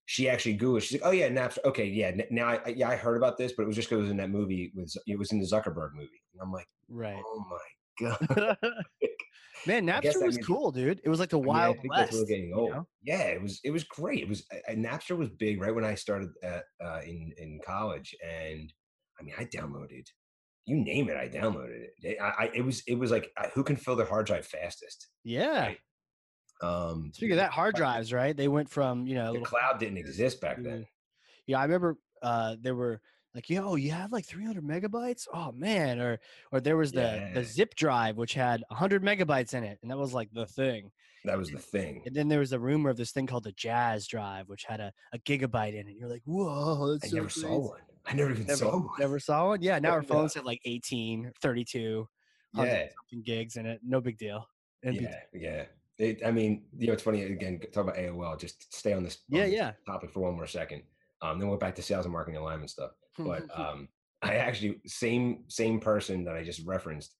[0.04, 2.96] she actually googled she's like oh yeah napster okay yeah now I, I yeah i
[2.96, 5.00] heard about this but it was just because it was in that movie with Z-
[5.06, 7.20] it was in the zuckerberg movie and i'm like Right.
[7.24, 8.56] oh my god
[9.66, 11.00] Man, Napster was means- cool, dude.
[11.04, 12.26] It was like the I mean, Wild West.
[12.28, 12.70] getting you old.
[12.72, 12.88] know?
[13.02, 13.60] Yeah, it was.
[13.64, 14.20] It was great.
[14.20, 14.46] It was.
[14.52, 18.72] Uh, Napster was big right when I started at, uh, in in college, and
[19.18, 20.06] I mean, I downloaded.
[20.66, 22.18] You name it, I downloaded it.
[22.20, 22.82] I, I, it was.
[22.86, 25.08] It was like uh, who can fill their hard drive fastest.
[25.24, 25.60] Yeah.
[25.60, 25.78] Right.
[26.62, 28.36] Um, Speaking of that, hard drives, right?
[28.36, 30.86] They went from you know the cloud didn't exist back then.
[31.46, 33.00] Yeah, I remember uh, there were
[33.36, 35.28] like, yo, you have like 300 megabytes?
[35.32, 36.18] Oh man, or
[36.50, 37.32] or there was the Yeah.
[37.34, 40.90] the zip drive which had 100 megabytes in it, and that was like the thing.
[41.24, 42.02] That was the thing.
[42.06, 44.80] And then there was a rumor of this thing called the Jaz drive, which had
[44.80, 45.96] a, a gigabyte in it.
[45.98, 47.80] You're like, whoa, that's I so never saw one.
[48.06, 49.00] I never even Never, saw one.
[49.00, 49.62] never saw one.
[49.62, 50.08] Yeah, now our Yeah.
[50.08, 52.08] phones have like 18, 32,
[52.52, 53.80] 100 Yeah, something gigs in it.
[53.82, 54.46] No big deal.
[54.84, 55.02] MP3.
[55.02, 55.66] yeah, yeah.
[55.98, 57.22] It, I mean, you know, it's funny.
[57.22, 58.36] Again, talk about AOL.
[58.38, 59.24] Just stay on this.
[59.32, 59.72] on Yeah, this yeah.
[59.86, 60.84] Topic for one more second.
[61.22, 62.92] Um, then we'll back to sales and marketing alignment stuff.
[63.18, 63.88] But um
[64.22, 67.14] i actually same same person that i just referenced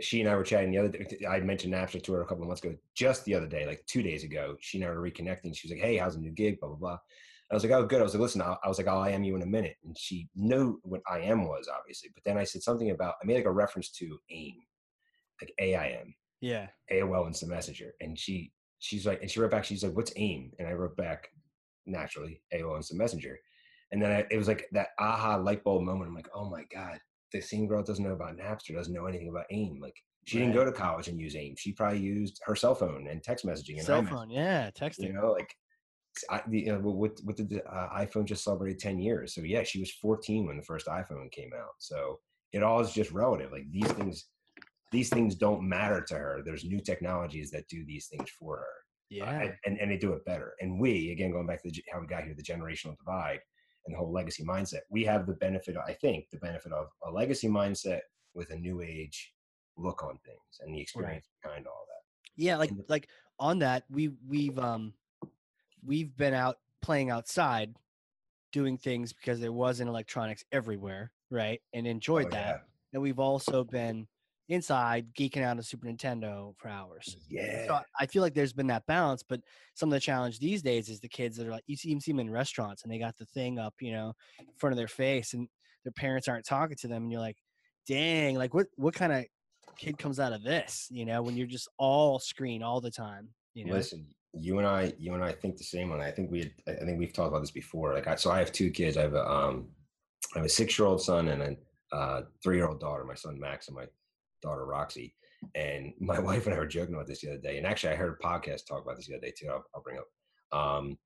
[0.00, 2.42] she and i were chatting the other day i mentioned napster to her a couple
[2.42, 5.00] of months ago just the other day like two days ago she and i were
[5.00, 6.58] reconnecting she was like hey how's the new gig?
[6.60, 6.98] blah blah blah.
[7.48, 8.00] I was like oh good.
[8.00, 9.76] I was like listen I'll, was like i'll am you in a minute.
[9.84, 13.26] And she knew what i am was obviously but then i said something about i
[13.26, 14.54] made like a reference to aim
[15.40, 16.66] like aim yeah.
[16.92, 20.50] aol instant messenger and she she's like and she wrote back she's like what's aim
[20.58, 21.28] and i wrote back
[21.86, 23.38] naturally aol instant messenger
[23.92, 26.08] and then I, it was like that aha light bulb moment.
[26.08, 26.98] I'm like, oh my god,
[27.32, 29.78] the same girl doesn't know about Napster, doesn't know anything about AIM.
[29.80, 31.54] Like she didn't go to college and use AIM.
[31.56, 35.04] She probably used her cell phone and text messaging and Cell iMessage, phone, yeah, texting.
[35.04, 35.54] You know, like
[36.30, 39.34] I, the, you know, with with the uh, iPhone just celebrated 10 years.
[39.34, 41.74] So yeah, she was 14 when the first iPhone came out.
[41.78, 42.18] So
[42.52, 43.52] it all is just relative.
[43.52, 44.26] Like these things,
[44.92, 46.42] these things don't matter to her.
[46.44, 48.62] There's new technologies that do these things for her.
[48.62, 49.40] Uh, yeah.
[49.42, 50.54] and, and, and they do it better.
[50.60, 53.38] And we, again, going back to the, how we got here, the generational divide
[53.86, 57.10] and the whole legacy mindset, we have the benefit, I think, the benefit of a
[57.10, 58.00] legacy mindset
[58.34, 59.32] with a new age
[59.76, 62.42] look on things and the experience behind all that.
[62.42, 64.94] yeah like like on that we we've um
[65.84, 67.74] we've been out playing outside
[68.52, 72.64] doing things because there wasn't electronics everywhere right and enjoyed Oh, that.
[72.94, 74.06] and we've also been
[74.48, 77.66] inside geeking out on super nintendo for hours Yeah.
[77.66, 79.40] so I- feel like there's been that balance but
[79.74, 82.00] some of the challenge these days is the kids that are like you see, even
[82.00, 84.76] see them in restaurants and they got the thing up you know in front of
[84.76, 85.48] their face and
[85.84, 87.38] their parents aren't talking to them and you're like
[87.88, 89.24] dang like what what kind of
[89.76, 93.28] kid comes out of this you know when you're just all screen all the time
[93.54, 94.06] you know Listen,
[94.38, 96.00] you and I, you and I think the same one.
[96.00, 97.94] I think we, I think we've talked about this before.
[97.94, 98.98] Like, I, so I have two kids.
[98.98, 99.68] I have a, um,
[100.34, 103.04] I have a six-year-old son and a uh, three-year-old daughter.
[103.04, 103.86] My son Max and my
[104.46, 105.14] daughter Roxy.
[105.54, 107.58] And my wife and I were joking about this the other day.
[107.58, 109.48] And actually, I heard a podcast talk about this the other day too.
[109.50, 110.06] I'll, I'll bring up.
[110.58, 110.96] Um,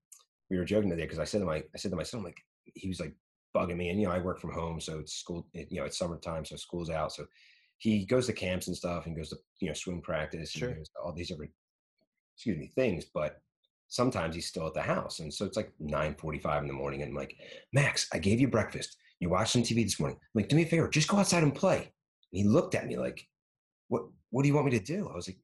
[0.50, 2.24] we were joking today because I said to my, I said to my son, I'm
[2.24, 2.38] like,
[2.74, 3.14] he was like
[3.56, 5.46] bugging me, and you know, I work from home, so it's school.
[5.54, 7.12] it- You know, it's summertime, so school's out.
[7.12, 7.24] So
[7.78, 10.68] he goes to camps and stuff, and goes to you know swim practice, Sure.
[10.70, 11.50] and all these different
[12.36, 13.36] excuse me things but
[13.88, 17.10] sometimes he's still at the house and so it's like 9.45 in the morning and
[17.10, 17.36] I'm like
[17.74, 20.62] max i gave you breakfast you watched some tv this morning I'm like do me
[20.62, 21.90] a favor just go outside and play and
[22.32, 23.26] he looked at me like
[23.90, 25.38] what what do you want me to do i was like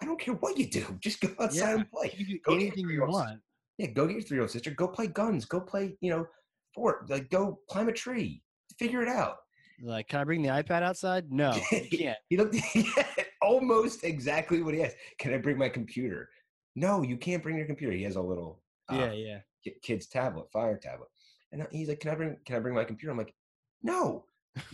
[0.00, 1.74] i don't care what you do just go outside Yeah.
[1.76, 3.40] and play you do Go anything you want
[3.78, 6.26] yeah go get your three-year-old sister go play guns go play you know
[6.74, 8.42] fort like go climb a tree
[8.78, 9.36] figure it out
[9.82, 13.04] like can i bring the ipad outside no you can't he looked yeah,
[13.40, 14.96] almost exactly what he asked.
[15.18, 16.28] Can I bring my computer?
[16.76, 17.92] No, you can't bring your computer.
[17.92, 21.08] He has a little uh, yeah yeah ki- kid's tablet, fire tablet.
[21.50, 23.10] And he's like, Can I bring can I bring my computer?
[23.10, 23.34] I'm like,
[23.82, 24.24] No.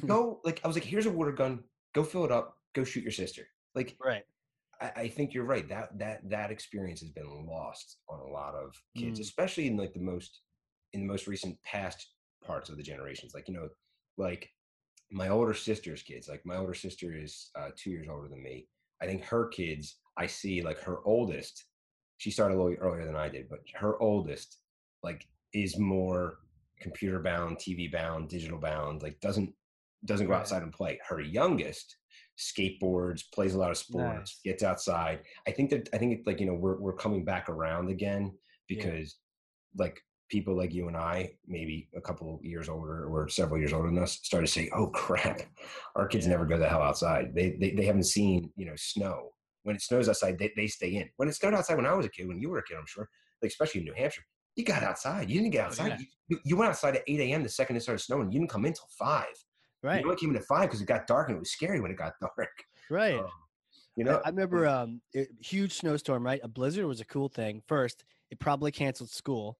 [0.06, 1.64] Go like I was like, here's a water gun,
[1.94, 3.46] go fill it up, go shoot your sister.
[3.74, 4.24] Like right
[4.80, 5.68] I, I think you're right.
[5.68, 9.22] That that that experience has been lost on a lot of kids, Mm.
[9.22, 10.40] especially in like the most
[10.92, 11.98] in the most recent past
[12.44, 13.32] parts of the generations.
[13.34, 13.68] Like you know,
[14.16, 14.50] like
[15.10, 16.28] my older sister's kids.
[16.28, 18.66] Like my older sister is uh, two years older than me.
[19.02, 19.96] I think her kids.
[20.16, 21.64] I see like her oldest.
[22.18, 24.58] She started a little earlier than I did, but her oldest
[25.02, 26.38] like is more
[26.80, 29.02] computer bound, TV bound, digital bound.
[29.02, 29.52] Like doesn't
[30.04, 30.98] doesn't go outside and play.
[31.08, 31.96] Her youngest
[32.38, 34.40] skateboards, plays a lot of sports, Nice.
[34.44, 35.20] gets outside.
[35.46, 38.33] I think that I think it's like you know we're we're coming back around again
[38.68, 38.77] Yeah.
[38.85, 39.16] because
[39.77, 43.88] like people like you and I, maybe a couple years older or several years older
[43.88, 45.42] than us, started saying, "Oh crap,
[45.96, 46.33] our kids Yeah.
[46.33, 47.35] never go the hell outside.
[47.35, 49.31] They, they they haven't seen you know snow.
[49.64, 51.09] When it snows outside, they, they stay in.
[51.16, 52.87] When it snowed outside when I was a kid, when you were a kid, I'm
[52.87, 53.09] sure,
[53.42, 54.22] like especially in New Hampshire,
[54.57, 55.29] you got outside.
[55.29, 55.88] You didn't get Oh, outside.
[55.98, 56.07] yeah.
[56.29, 57.42] you, you went outside at 8 a.m.
[57.42, 58.31] the second it started snowing.
[58.33, 59.27] You didn't come in till five.
[59.82, 60.00] Right.
[60.00, 61.90] You only came in at five because it got dark and it was scary when
[61.90, 62.50] it got dark.
[62.90, 63.18] Right.
[63.18, 63.30] Um,
[63.96, 66.40] you know, I, remember um it, huge snowstorm, right?
[66.42, 67.62] A blizzard was a cool thing.
[67.66, 69.58] First, it probably canceled school.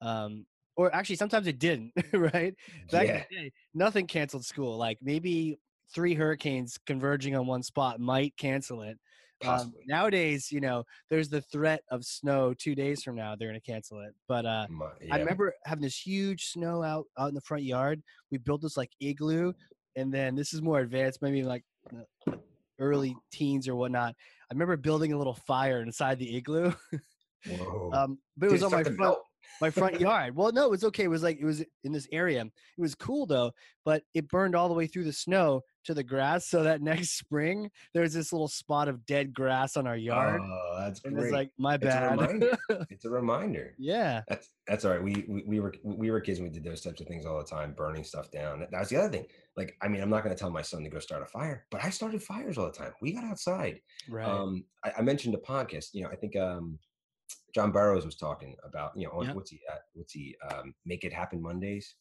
[0.00, 0.46] Um
[0.76, 2.54] or actually sometimes it didn't, right?
[2.90, 4.76] Back in yeah, the day, nothing canceled school.
[4.78, 5.58] Like maybe
[5.92, 8.98] three hurricanes converging on one spot might cancel it.
[9.46, 13.34] Um, nowadays, you know, there's the threat of snow two days from now.
[13.36, 14.14] They're going to cancel it.
[14.28, 18.02] But uh, My- I remember having this huge snow out out in the front yard.
[18.30, 19.52] We built this like igloo,
[19.96, 22.32] and then this is more advanced, maybe like uh,
[22.78, 24.14] early teens or whatnot.
[24.50, 26.72] I remember building a little fire inside the igloo.
[27.92, 29.18] Um, but it Did was on my front melt?
[29.60, 30.36] my front yard.
[30.36, 31.02] Well, no, it was okay.
[31.04, 32.42] It was like it was in this area.
[32.42, 33.50] It was cool though,
[33.84, 36.46] but it burned all the way through the snow to the grass.
[36.48, 40.76] So that next spring, there's this little spot of dead grass on our yard, Oh,
[40.78, 41.24] that's and great.
[41.24, 42.10] it's like my It's a bad.
[42.20, 42.58] reminder.
[42.90, 43.74] it's a reminder.
[43.78, 45.02] yeah, That's that's all right.
[45.02, 47.38] We, we we were we were kids and we did those types of things all
[47.38, 48.66] the time, burning stuff down.
[48.70, 49.26] That's the other thing.
[49.56, 51.66] Like, I mean, I'm not going to tell my son to go start a fire,
[51.70, 52.92] but I started fires all the time.
[53.02, 53.80] We got outside.
[54.08, 54.26] right.
[54.26, 55.88] Um, I, I mentioned a podcast.
[55.92, 56.78] You know, I think um,
[57.54, 58.92] John Barrows was talking about.
[58.96, 59.34] You know, on, Yep.
[59.36, 59.80] what's he at?
[59.94, 60.34] What's he?
[60.50, 61.94] Um, Make it happen Mondays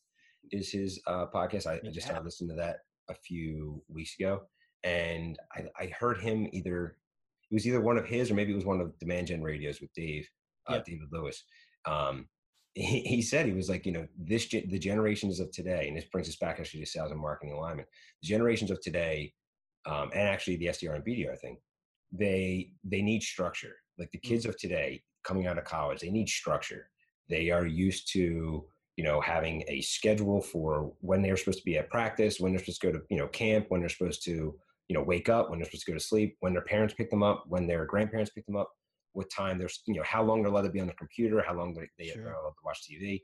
[0.51, 1.67] is his uh, podcast.
[1.67, 2.77] I, I just started listening to that
[3.11, 4.41] a few weeks ago,
[4.83, 6.97] and I, I heard him either.
[7.49, 9.81] It was either one of his or maybe it was one of Demand Gen Radios
[9.81, 10.27] with Dave,
[10.67, 10.79] uh.
[10.85, 11.43] David Lewis.
[11.85, 12.27] Um,
[12.73, 16.05] he, he said he was like, you know, this the generations of today, and this
[16.05, 17.87] brings us back actually to sales and marketing alignment.
[18.21, 19.33] The generations of today,
[19.85, 21.57] um, and actually the SDR and BDR thing,
[22.11, 23.75] they they need structure.
[23.97, 26.89] Like the kids of today coming out of college, they need structure.
[27.29, 28.65] They are used to
[29.01, 32.59] you know having a schedule for when they're supposed to be at practice, when they're
[32.59, 34.31] supposed to go to you know camp, when they're supposed to
[34.89, 37.09] you know wake up, when they're supposed to go to sleep, when their parents pick
[37.09, 38.69] them up, when their grandparents pick them up,
[39.13, 41.55] what time they're you know how long they're allowed to be on the computer, how
[41.55, 42.27] long they, they Sure.
[42.27, 43.23] are allowed to watch TV.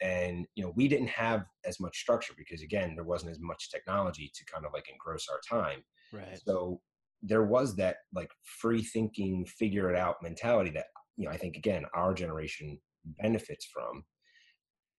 [0.00, 3.70] And you know we didn't have as much structure because again there wasn't as much
[3.70, 5.84] technology to kind of like engross our time.
[6.12, 6.40] right.
[6.44, 6.80] So
[7.22, 11.56] there was that like free thinking, figure it out mentality that you know I think
[11.56, 14.04] again our generation benefits from.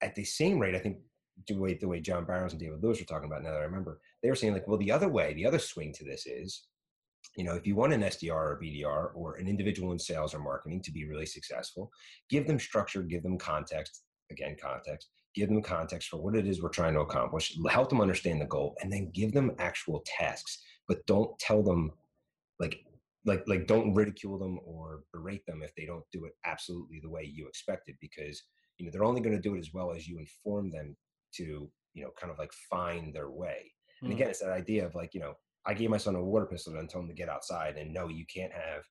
[0.03, 0.97] At the same rate, I think
[1.47, 3.65] the way the way John Barrows and David Lewis were talking about now that I
[3.65, 6.67] remember, they were saying like, well, the other way, the other swing to this is,
[7.35, 10.39] you know, if you want an SDR or BDR or an individual in sales or
[10.39, 11.89] marketing to be really successful,
[12.29, 16.61] give them structure, give them context, again, context, give them context for what it is
[16.61, 20.61] we're trying to accomplish, help them understand the goal, and then give them actual tasks.
[20.87, 21.91] But don't tell them
[22.59, 22.83] like
[23.25, 27.09] like like don't ridicule them or berate them if they don't do it absolutely the
[27.09, 28.43] way you expected because
[28.77, 30.95] you know they're only going to do it as well as you inform them
[31.35, 33.71] to you know kind of like find their way.
[34.01, 34.15] And Mm.
[34.15, 35.33] again it's that idea of like you know
[35.65, 38.09] i gave my son a water pistol and told him to get outside and no
[38.09, 38.83] you can't have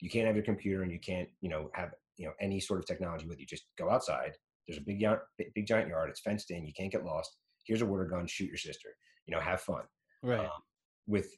[0.00, 2.78] you can't have your computer and you can't you know have you know any sort
[2.80, 3.46] of technology with you.
[3.46, 4.32] Just go outside.
[4.66, 6.08] There's a big yard big, big giant yard.
[6.10, 6.64] It's fenced in.
[6.64, 7.30] You can't get lost.
[7.66, 8.26] Here's a water gun.
[8.26, 8.88] Shoot your sister.
[9.26, 9.82] You know have fun.
[10.22, 10.40] Right.
[10.40, 10.62] um,
[11.06, 11.28] with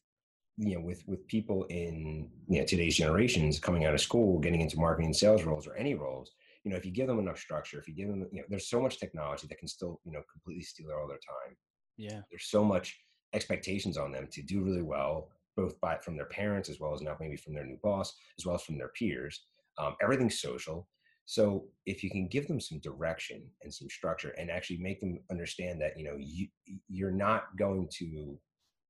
[0.59, 4.61] you know with with people in you know today's generations coming out of school getting
[4.61, 6.31] into marketing and sales roles or any roles
[6.67, 8.69] you know if you give them enough structure if you give them you know there's
[8.69, 11.57] so much technology that can still you know completely steal all their time.
[11.97, 12.21] Yeah.
[12.31, 12.99] there's so much
[13.33, 17.01] expectations on them to do really well both by from their parents as well as
[17.01, 19.45] now maybe from their new boss as well as from their peers.
[19.79, 20.89] Um, everything's social.
[21.25, 25.21] So if you can give them some direction and some structure and actually make them
[25.31, 26.49] understand that you know you
[26.89, 28.39] you're not going to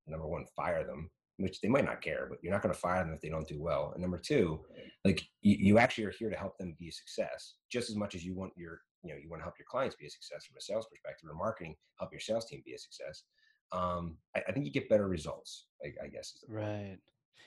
[0.07, 3.03] number one fire them which they might not care but you're not going to fire
[3.03, 4.59] them if they don't do well and number two
[5.05, 8.15] like you, you actually are here to help them be a success just as much
[8.15, 10.45] as you want your you know you want to help your clients be a success
[10.45, 13.23] from a sales perspective or marketing help your sales team be a success
[13.71, 16.33] um i, I think you get better results I, I guess.
[16.47, 16.97] Right.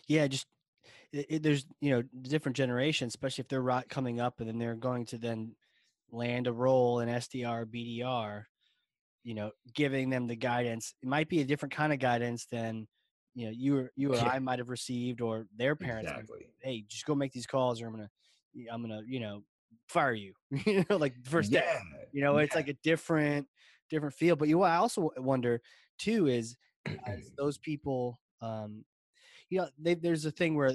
[0.09, 0.47] Yeah, just
[1.13, 4.75] it, it, there's you know different generations, especially if they're coming up, and then they're
[4.75, 5.55] going to then
[6.11, 8.45] land a role in SDR, BDR.
[9.23, 10.95] You know, giving them the guidance.
[11.03, 12.89] It might be a different kind of guidance than
[13.35, 14.29] you know you or you or Yeah.
[14.29, 16.11] I might have received, or their parents.
[16.11, 18.11] exactly Hey, just go make these calls, or I'm gonna,
[18.71, 19.45] I'm gonna, you know,
[19.89, 20.35] fire you.
[20.67, 21.65] you know, like first day.
[22.13, 23.49] You know, it's like a different,
[23.89, 24.37] different feel.
[24.37, 25.63] But you, I also wonder
[25.99, 26.57] too is
[27.07, 28.85] as those people um
[29.49, 30.69] you know they, there's a thing where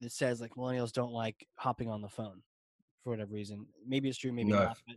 [0.00, 2.42] it says like millennials don't like hopping on the phone
[3.02, 4.96] for whatever reason maybe it's true maybe No, not but,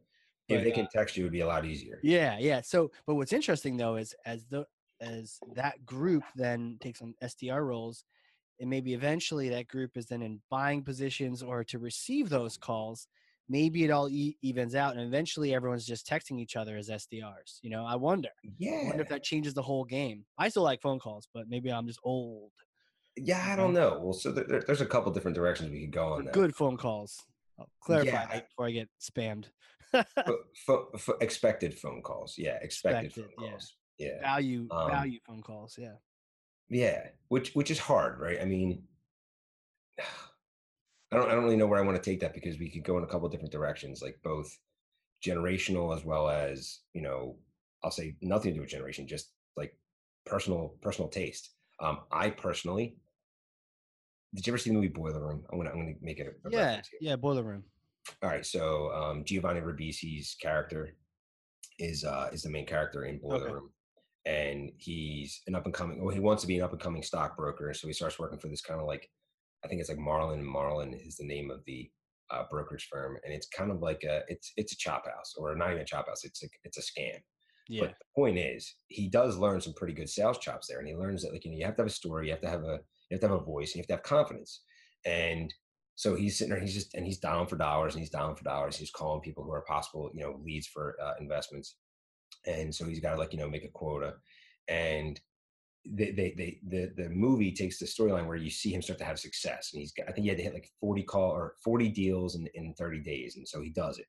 [0.50, 2.62] if but, they uh, can text you it would be a lot easier yeah yeah
[2.62, 4.66] so but what's interesting though is as the
[5.04, 8.04] as that group then takes on sdr roles
[8.60, 13.08] and maybe eventually that group is then in buying positions or to receive those calls
[13.50, 17.60] maybe it all e- evens out and eventually everyone's just texting each other as SDRs.
[17.62, 18.30] You know, I wonder.
[18.46, 18.86] I Yeah.
[18.88, 20.24] wonder if that changes the whole game.
[20.38, 22.54] I still like phone calls, but maybe I'm just old.
[23.18, 24.00] Yeah, I don't know.
[24.02, 26.34] Well, so there, there- there's a couple different directions we could go on that.
[26.34, 27.22] good phone calls.
[27.60, 29.48] I'll clarify Yeah, I- before I get spammed.
[29.92, 32.36] Pho- pho- pho- expected phone calls.
[32.38, 33.76] Yeah, expected, Expected, phone calls.
[33.98, 34.22] Yeah.
[34.22, 35.76] value Um, value phone calls.
[35.78, 35.96] Yeah.
[36.70, 38.40] Yeah, which which is hard, right?
[38.42, 38.84] I mean,
[40.00, 42.84] I don't I don't really know where I want to take that because we could
[42.84, 44.58] go in a couple different directions, like both
[45.24, 47.38] generational as well as you know,
[47.84, 49.78] I'll say nothing to do with generation, just like
[50.26, 51.52] personal personal taste.
[51.80, 52.96] Um, I personally,
[54.34, 55.44] did you ever see the movie Boiler Room?
[55.52, 56.82] I'm gonna I'm gonna make it a, a Yeah.
[57.00, 57.16] Yeah.
[57.16, 57.64] Boiler room.
[58.22, 60.96] All right, so um, Giovanni Ribisi's character
[61.80, 63.54] is uh, is the main character in Boiler Okay.
[63.54, 63.70] Room,
[64.26, 66.04] and he's an up and coming.
[66.04, 68.48] Well, he wants to be an up and coming stockbroker, so he starts working for
[68.48, 69.10] this kind of like,
[69.64, 71.90] I think it's like Marlin Marlin is the name of the
[72.32, 75.56] uh, brokerage firm, and it's kind of like a it's it's a chop house or
[75.56, 76.24] not even a chop house.
[76.24, 77.20] It's a, it's a scam.
[77.70, 77.82] Yeah.
[77.82, 80.96] But the point is, he does learn some pretty good sales chops there, and he
[80.96, 82.64] learns that like you know you have to have a story, you have to have
[82.64, 84.62] a you have to have a voice, and you have to have confidence.
[85.06, 85.54] And
[85.96, 88.44] so he's sitting there, he's just and he's down for dollars, and he's down for
[88.44, 88.76] dollars.
[88.76, 91.76] He's calling people who are possible you know leads for uh, investments,
[92.46, 94.16] and so he's got to like you know make a quota,
[94.68, 95.20] and
[95.86, 99.06] they, they, they the the movie takes the storyline where you see him start to
[99.06, 101.56] have success, and he's got, I think he had to hit like forty call or
[101.64, 104.06] forty deals in in thirty days, and so he does it.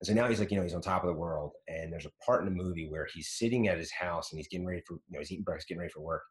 [0.00, 1.52] And so now he's like, you know, he's on top of the world.
[1.68, 4.48] And there's a part in the movie where he's sitting at his house and he's
[4.48, 6.22] getting ready for, you know, he's eating breakfast, getting ready for work.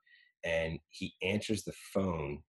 [0.43, 2.43] And he answers the phone,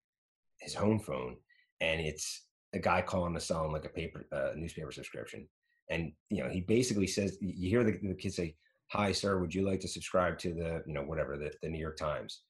[0.61, 1.37] his home phone,
[1.81, 5.49] and it's a guy calling to sell him like a paper, uh, newspaper subscription.
[5.89, 8.57] And, you know, he basically says, you hear the, the kid say,
[8.95, 11.81] Hi, sir, would you like to subscribe to the, you know, whatever, the, the New
[11.81, 12.43] York Times?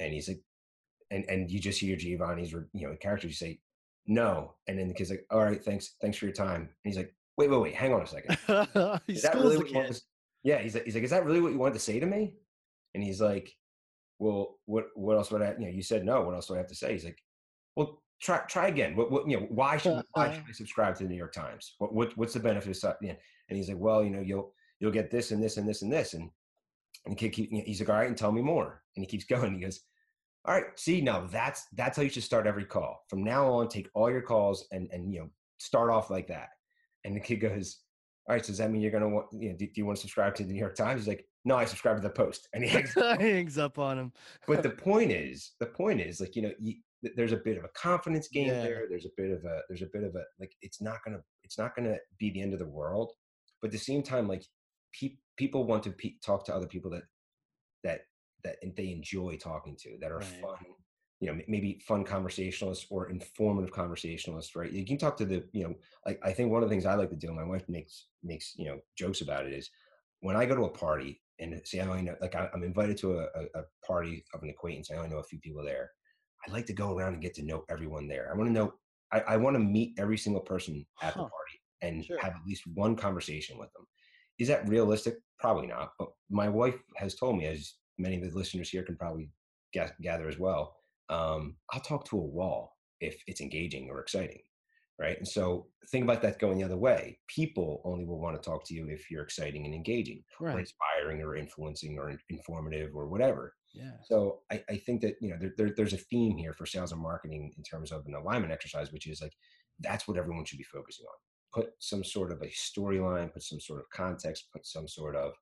[0.00, 0.40] And he's like,
[1.12, 3.60] and, and you just hear Giovanni's, you know, the character, you say,
[4.08, 4.54] no.
[4.66, 6.62] And then the kid's like, all right, thanks, thanks for your time.
[6.62, 8.36] And he's like, wait, wait, wait, hang on a second.
[9.06, 10.00] he Is that really what you to,
[10.42, 12.34] yeah, he's like, he's like, is that really what you wanted to say to me?
[12.94, 13.52] And he's like,
[14.18, 16.22] well, what, what else would I, you know, you said no.
[16.22, 16.92] What else do I have to say?
[16.92, 17.18] He's like,
[17.76, 18.96] well, try, try again.
[18.96, 20.34] What, what, you know, why should, why uh-huh.
[20.34, 21.74] should I subscribe to the New York Times?
[21.78, 23.14] What, what, what's the benefit of, sub- yeah.
[23.48, 25.92] And he's like, well, you know, you'll, you'll get this and this and this and
[25.92, 26.12] this.
[26.12, 26.28] And,
[27.06, 28.82] and the kid keep, he's like, all right, and tell me more.
[28.96, 29.54] And he keeps going.
[29.54, 29.80] He goes,
[30.44, 33.04] all right, see, now that's, that's how you should start every call.
[33.08, 36.48] From now on, take all your calls and, and, you know, start off like that.
[37.04, 37.78] And the kid goes,
[38.28, 39.86] all right, so does that mean you're going to want, you know, do, do you
[39.86, 41.02] want to subscribe to the New York Times?
[41.02, 42.48] He's like, no, I subscribe to the Post.
[42.52, 43.20] And he hangs up.
[43.20, 44.12] he hangs up on him.
[44.48, 46.74] But the point is, the point is like, you know, you,
[47.16, 48.62] there's a bit of a confidence game Yeah.
[48.62, 48.86] there.
[48.88, 51.22] There's a bit of a, there's a bit of a, like, it's not going to,
[51.44, 53.12] it's not going to be the end of the world.
[53.60, 54.44] But at the same time, like
[54.98, 57.04] pe- people want to pe- talk to other people that,
[57.84, 58.00] that,
[58.44, 60.40] that they enjoy talking to, that are Right.
[60.40, 60.58] fun,
[61.20, 64.72] you know, maybe fun conversationalists or informative conversationalists, right?
[64.72, 65.74] You can talk to the, you know,
[66.04, 68.54] like I think one of the things I like to do, my wife makes makes
[68.56, 69.70] you know jokes about it, is
[70.20, 72.62] when I go to a party and say oh, I only know, like I, I'm
[72.62, 73.24] invited to a,
[73.54, 75.90] a, party of an acquaintance, I only know a few people there.
[76.46, 78.30] I like to go around and get to know everyone there.
[78.32, 78.74] I want to know,
[79.12, 82.18] I, I want to meet every single person at the party and Sure.
[82.18, 83.86] have at least one conversation with them.
[84.38, 85.16] Is that realistic?
[85.38, 85.92] Probably not.
[85.98, 89.30] But my wife has told me, as many of the listeners here can probably
[89.74, 90.76] ga- gather as well,
[91.08, 94.40] um, I'll talk to a wall if it's engaging or exciting,
[94.98, 95.18] right?
[95.18, 97.18] And so think about that going the other way.
[97.28, 100.22] People only will want to talk to you if you're exciting and engaging,
[100.54, 103.54] or inspiring, or influencing, or informative, or whatever.
[103.74, 103.92] Yeah.
[104.04, 106.92] So I, I think that you know there, there, there's a theme here for sales
[106.92, 109.32] and marketing in terms of an alignment exercise, which is like
[109.80, 111.16] that's what everyone should be focusing on.
[111.52, 115.34] Put some sort of a storyline, put some sort of context, put some sort of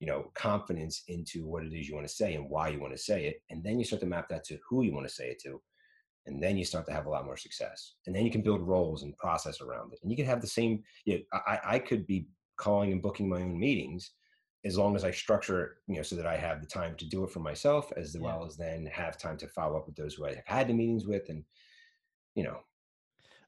[0.00, 2.92] you know confidence into what it is you want to say and why you want
[2.94, 5.14] to say it, and then you start to map that to who you want to
[5.14, 5.62] say it to,
[6.26, 7.94] and then you start to have a lot more success.
[8.06, 10.46] And then you can build roles and process around it, and you can have the
[10.46, 10.84] same.
[11.04, 14.12] You know, I, I could be calling and booking my own meetings
[14.64, 17.06] as long as I structure it, you know, so that I have the time to
[17.06, 18.20] do it for myself, as Yeah.
[18.20, 20.74] well as then have time to follow up with those who I have had the
[20.74, 21.44] meetings with, and
[22.34, 22.62] you know,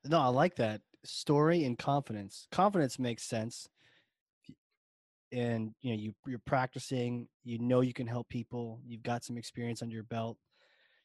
[0.04, 2.46] No, I like that story and confidence.
[2.50, 3.68] Confidence makes sense,
[5.32, 7.28] and you know you you're practicing.
[7.44, 8.80] You know you can help people.
[8.84, 10.38] You've got some experience under your belt.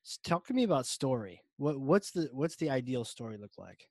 [0.06, 1.42] S- Talk to me about story.
[1.58, 3.90] What what's the what's the ideal story look like?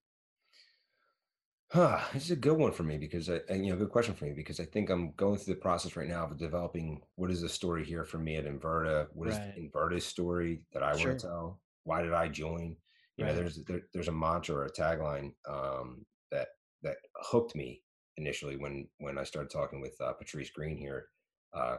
[1.70, 4.24] Huh, this is a good one for me because I, you know, good question for
[4.26, 7.40] me because I think I'm going through the process right now of developing what is
[7.40, 9.08] the story here for me at Inverta?
[9.12, 9.54] What is Right.
[9.58, 10.94] Inverta's story that I Sure.
[10.94, 11.60] want to tell?
[11.82, 12.76] Why did I join?
[13.16, 16.48] You know, there's there, there's a mantra or a tagline um, that
[16.82, 17.82] that hooked me
[18.16, 21.06] initially when when I started talking with uh, Patrice Greene here,
[21.52, 21.76] uh,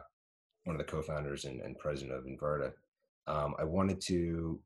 [0.64, 2.72] one of the co-founders and, and president of Inverta.
[3.26, 4.60] Um, I wanted to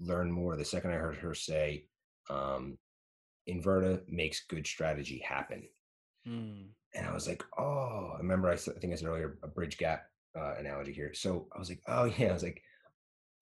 [0.00, 0.56] learn more.
[0.56, 1.84] The second I heard her say,
[2.28, 2.78] um,
[3.48, 5.62] Inverta makes good strategy happen.
[6.28, 6.66] Mm.
[6.94, 10.06] And I was like, oh, I remember I, think I said earlier a bridge gap
[10.36, 11.12] uh, analogy here.
[11.14, 12.62] So I was like, oh yeah, I was like,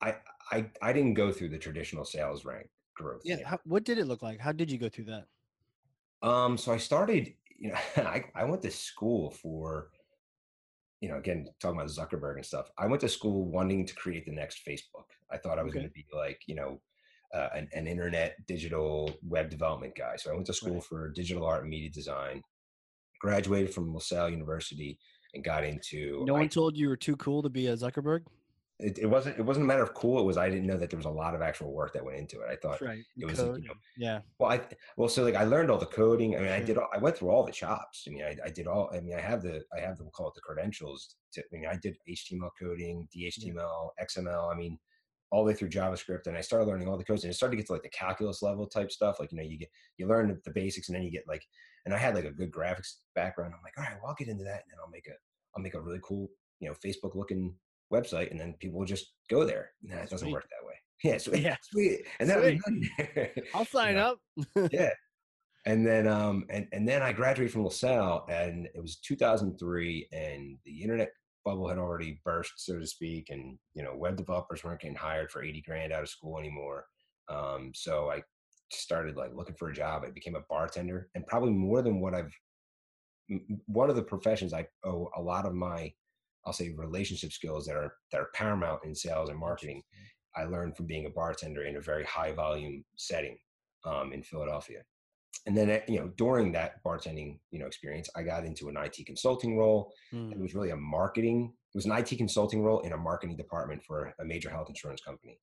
[0.01, 0.17] I
[0.51, 3.23] I I didn't go through the traditional sales rank growth.
[3.25, 3.37] Yeah.
[3.45, 4.41] How, what did it look like?
[4.41, 5.27] How did you go through that?
[6.27, 9.91] Um, so I started, you know, I, I went to school for,
[11.01, 12.71] you know, again, talking about Zuckerberg and stuff.
[12.79, 15.07] I went to school wanting to create the next Facebook.
[15.31, 15.81] I thought I was okay.
[15.81, 16.81] going to be like, you know,
[17.35, 20.15] uh, an, an, internet digital web development guy.
[20.17, 20.85] So I went to school right.
[20.85, 22.43] for digital art and media design,
[23.21, 25.01] graduated from LaSalle University,
[25.35, 26.25] and got into.
[26.27, 28.21] No one told you were too cool to be a Zuckerberg
[28.81, 30.19] it, it, wasn't it wasn't a matter of cool.
[30.19, 32.19] It was I didn't know that there was a lot of actual work that went
[32.19, 32.49] into it.
[32.51, 33.05] I thought right.
[33.17, 33.63] it was Code.
[33.63, 34.19] you know yeah.
[34.39, 34.61] Well, I
[34.97, 36.35] well so like I learned all the coding.
[36.35, 36.57] I mean, sure.
[36.57, 38.05] I did all, I went through all the chops.
[38.09, 38.91] I mean, I, I did all.
[38.93, 41.15] I mean, I have the I have the we'll call it the credentials.
[41.35, 44.05] To, I mean, I did HTML coding, DHTML, yeah.
[44.05, 44.53] XML.
[44.53, 44.77] I mean,
[45.31, 47.53] all the way through JavaScript, and I started learning all the codes, and it started
[47.53, 49.21] to get to like the calculus level type stuff.
[49.21, 51.47] Like you know, you get you learn the basics, and then you get like,
[51.85, 53.55] and I had like a good graphics background.
[53.55, 55.15] I'm like, all right, well, I'll get into that, and then I'll make a
[55.55, 57.55] I'll make a really cool you know Facebook looking
[58.01, 59.71] website and then people will just go there.
[59.83, 60.75] Nah, it doesn't work that way.
[61.03, 61.43] Yeah, sweet.
[61.43, 61.57] Yeah.
[61.63, 62.07] Sweet.
[62.19, 62.61] And then
[63.55, 64.19] I'll sign up.
[64.71, 64.91] yeah.
[65.67, 70.59] And then um and, and then I graduated from LaSalle and it was 2003 and
[70.67, 71.09] the internet
[71.43, 75.31] bubble had already burst, so to speak, and you know, web developers weren't getting hired
[75.31, 76.85] for 80 grand out of school anymore.
[77.31, 78.23] Um, so I
[78.73, 80.03] started like looking for a job.
[80.07, 82.33] I became a bartender and probably more than what I've
[83.67, 85.93] one of the professions I owe a lot of my
[86.47, 89.83] I'll say relationship skills that are that are paramount in sales and marketing.
[90.37, 93.39] I learned from being a bartender in a very high volume setting
[93.85, 94.83] um, in Philadelphia.
[95.47, 99.05] And then, you know, during that bartending, you know, experience, I got into an IT
[99.05, 99.93] consulting role.
[100.13, 100.33] Mm.
[100.33, 101.53] It was really a marketing.
[101.75, 105.03] It was an IT consulting role in a marketing department for a major health insurance
[105.03, 105.39] company,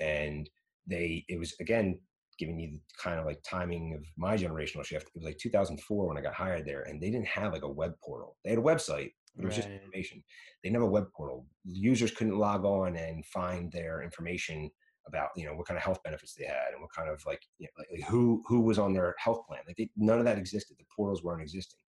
[0.00, 0.48] and
[0.86, 1.24] they.
[1.28, 2.00] It was again
[2.38, 5.08] giving you the kind of like timing of my generational shift.
[5.08, 7.68] It was like 2004 when I got hired there, and they didn't have like a
[7.68, 8.36] web portal.
[8.44, 9.64] They had a website, it was right.
[9.64, 10.22] just information.
[10.62, 11.46] They never had a web portal.
[11.64, 14.70] Users couldn't log on and find their information
[15.06, 17.42] about you know what kind of health benefits they had and what kind of like,
[17.58, 19.60] you know, like who who was on their health plan.
[19.66, 20.76] Like they, none of that existed.
[20.78, 21.80] The portals weren't existing.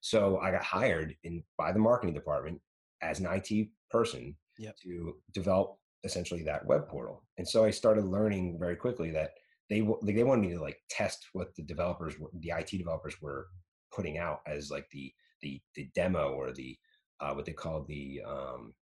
[0.00, 2.60] So I got hired in by the marketing department
[3.02, 4.76] as an IT person yep.
[4.82, 7.24] to develop essentially that web portal.
[7.38, 9.30] And so I started learning very quickly that
[9.70, 13.48] they like, they wanted me to like test what the developers, the IT developers were
[13.92, 15.12] putting out as like the
[15.42, 16.76] the the demo or the
[17.20, 18.74] uh, what they call the um,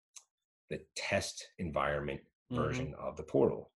[0.70, 2.20] the test environment
[2.53, 2.62] mm-hmm.
[2.62, 3.70] version of the portal.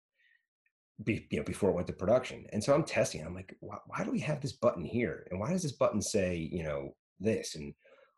[1.04, 3.26] Be, you know, before it went to production, and so I'm testing.
[3.26, 5.28] I'm like, why, why, do we have this button here?
[5.32, 7.56] And why does this button say, you know, this?
[7.56, 7.74] And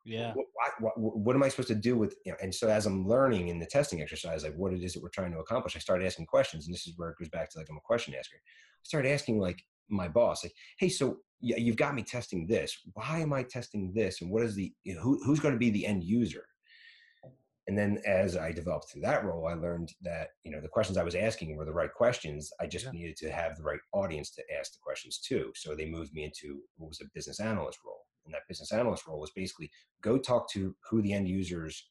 [0.05, 0.45] yeah, what,
[0.79, 2.15] what, what am I supposed to do with?
[2.25, 4.93] You know, and so as I'm learning in the testing exercise, like what it is
[4.93, 7.29] that we're trying to accomplish, I started asking questions, and this is where it goes
[7.29, 8.37] back to like I'm a question asker.
[8.37, 12.77] I started asking like my boss, like, hey, so yeah, you've got me testing this.
[12.93, 14.21] Why am I testing this?
[14.21, 16.45] And what is the you know, who, who's going to be the end user?
[17.67, 20.97] And then as I developed through that role, I learned that you know the questions
[20.97, 22.51] I was asking were the right questions.
[22.59, 22.91] I just yeah.
[22.91, 25.51] needed to have the right audience to ask the questions too.
[25.55, 29.07] So they moved me into what was a business analyst role, and that business analyst
[29.07, 29.69] role was basically
[30.01, 31.89] go talk to who the end users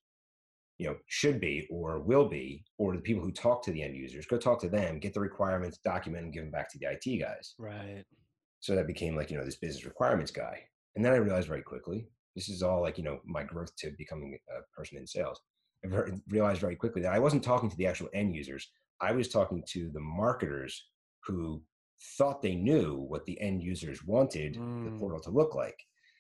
[0.79, 3.95] you know should be or will be or the people who talk to the end
[3.95, 6.87] users go talk to them get the requirements document and give them back to the
[6.87, 8.05] it guys right
[8.65, 10.59] so that became like, you know, this business requirements guy.
[10.97, 13.91] And then I realized very quickly, this is all like, you know, my growth to
[13.99, 15.39] becoming a person in sales.
[15.85, 15.89] I
[16.31, 18.71] realized very quickly that I wasn't talking to the actual end users.
[19.03, 20.83] I was talking to the marketers
[21.27, 21.63] who
[22.17, 24.85] thought they knew what the end users wanted mm.
[24.87, 25.77] the portal to look like.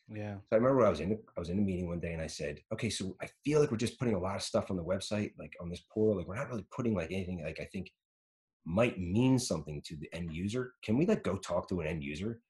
[0.09, 0.35] Yeah.
[0.35, 2.23] So I remember I was in a, I was in a meeting one day and
[2.23, 4.77] I said, okay, so I feel like we're just putting a lot of stuff on
[4.77, 6.19] the website, like on this portal.
[6.19, 7.91] Like we're not really putting like anything like I think
[8.67, 10.73] might mean something to the end user.
[10.83, 12.41] Can we like go talk to an end user?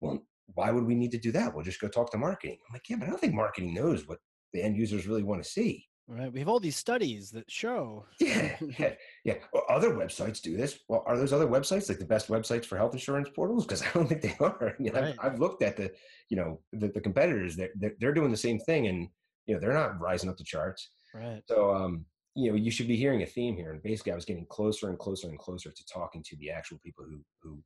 [0.00, 0.24] Well,
[0.54, 1.54] why would we need to do that?
[1.54, 2.58] We'll just go talk to marketing.
[2.68, 4.18] I'm like, yeah, but I don't think marketing knows what
[4.52, 5.86] the end users really want to see.
[6.08, 6.32] Right.
[6.32, 8.06] We have all these studies that show.
[8.20, 8.56] Yeah.
[8.78, 8.94] Yeah.
[9.24, 9.34] yeah.
[9.52, 10.78] Well, other websites do this.
[10.88, 13.64] Well, are those other websites like the best websites for health insurance portals?
[13.64, 14.74] Because I don't think they are.
[14.78, 15.14] You know, right.
[15.22, 15.92] I've, I've, looked at the,
[16.28, 17.56] you know, the, the competitors.
[17.56, 19.08] They're, they're, they're doing the same thing, and
[19.46, 20.90] you know, they're not rising up the charts.
[21.14, 21.42] Right.
[21.46, 24.24] So, um, you know you should be hearing a theme here and basically i was
[24.24, 27.62] getting closer and closer and closer to talking to the actual people who who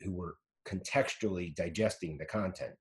[0.00, 0.36] who were
[0.68, 2.74] contextually digesting the content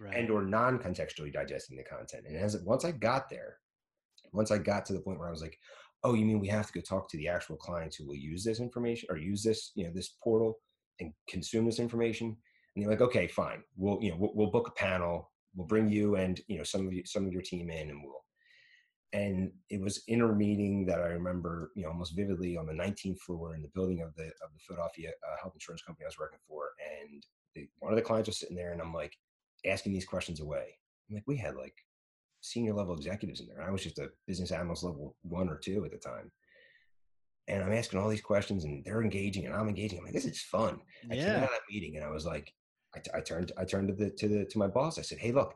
[0.00, 0.14] right.
[0.16, 3.56] and or non-contextually digesting the content and as once i got there
[4.32, 5.58] once i got to the point where i was like
[6.04, 8.42] oh you mean we have to go talk to the actual clients who will use
[8.44, 10.58] this information or use this you know this portal
[11.00, 12.36] and consume this information?
[12.74, 13.62] And they're like okay fine.
[13.76, 15.30] We'll you know we'll, we'll book a panel.
[15.54, 18.02] We'll bring you and you know some of you some of your team in and
[18.02, 18.24] we'll
[19.14, 22.72] and it was in a meeting that I remember, you know, almost vividly on the
[22.72, 26.08] 19th floor in the building of the of the Philadelphia uh, health insurance company I
[26.08, 26.70] was working for,
[27.02, 27.22] and
[27.54, 29.14] they, one of the clients was sitting there, and I'm like
[29.66, 30.78] asking these questions away.
[31.10, 31.74] I'm like, we had like
[32.42, 33.62] senior level executives in there.
[33.62, 36.30] I was just a business analyst level one or two at the time.
[37.48, 39.98] And I'm asking all these questions, and they're engaging, and I'm engaging.
[39.98, 40.78] I'm like, this is fun.
[41.10, 41.44] I came out Yeah.
[41.44, 42.52] of that meeting, and I was like,
[42.94, 44.98] I, t- I turned, I turned to the to the to my boss.
[44.98, 45.54] I said, hey, look,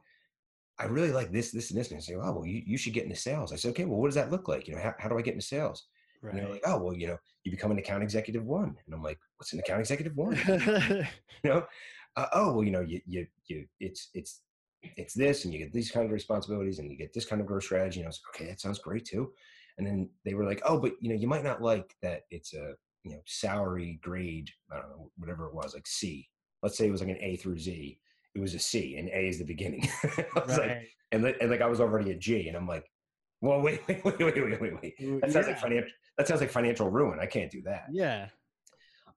[0.79, 1.91] I really like this, this, and this.
[1.91, 3.53] And I say, oh, well, you, you should get into sales.
[3.53, 4.67] I said, okay, well, what does that look like?
[4.67, 5.87] You know, how, how do I get into sales?
[6.23, 8.77] And they're like, oh, well, you know, you become an account executive one.
[8.87, 10.35] And I'm like, what's an account executive one?
[11.45, 11.65] you know,
[12.17, 14.41] uh, oh, well, you know, you, you, you, it's, it's,
[14.97, 17.47] it's this, and you get these kind of responsibilities, and you get this kind of
[17.47, 18.01] growth strategy.
[18.01, 19.33] And I was like, okay, that sounds great too.
[19.79, 22.55] And then they were like, oh, but you know, you might not like that it's
[22.55, 22.73] a,
[23.05, 26.29] you know, salary grade, I don't know, whatever it was, like C.
[26.63, 27.99] Let's say it was like an A through Z.
[28.35, 29.89] It was a C, and A is the beginning.
[30.05, 32.91] I was like, and, and like I was already a G, and I'm like,
[33.41, 35.21] well, wait, wait, wait, wait, wait, wait, wait.
[35.21, 35.91] That sounds like financial.
[36.19, 37.19] That sounds like financial ruin.
[37.21, 37.87] I can't do that.
[37.91, 38.29] Yeah.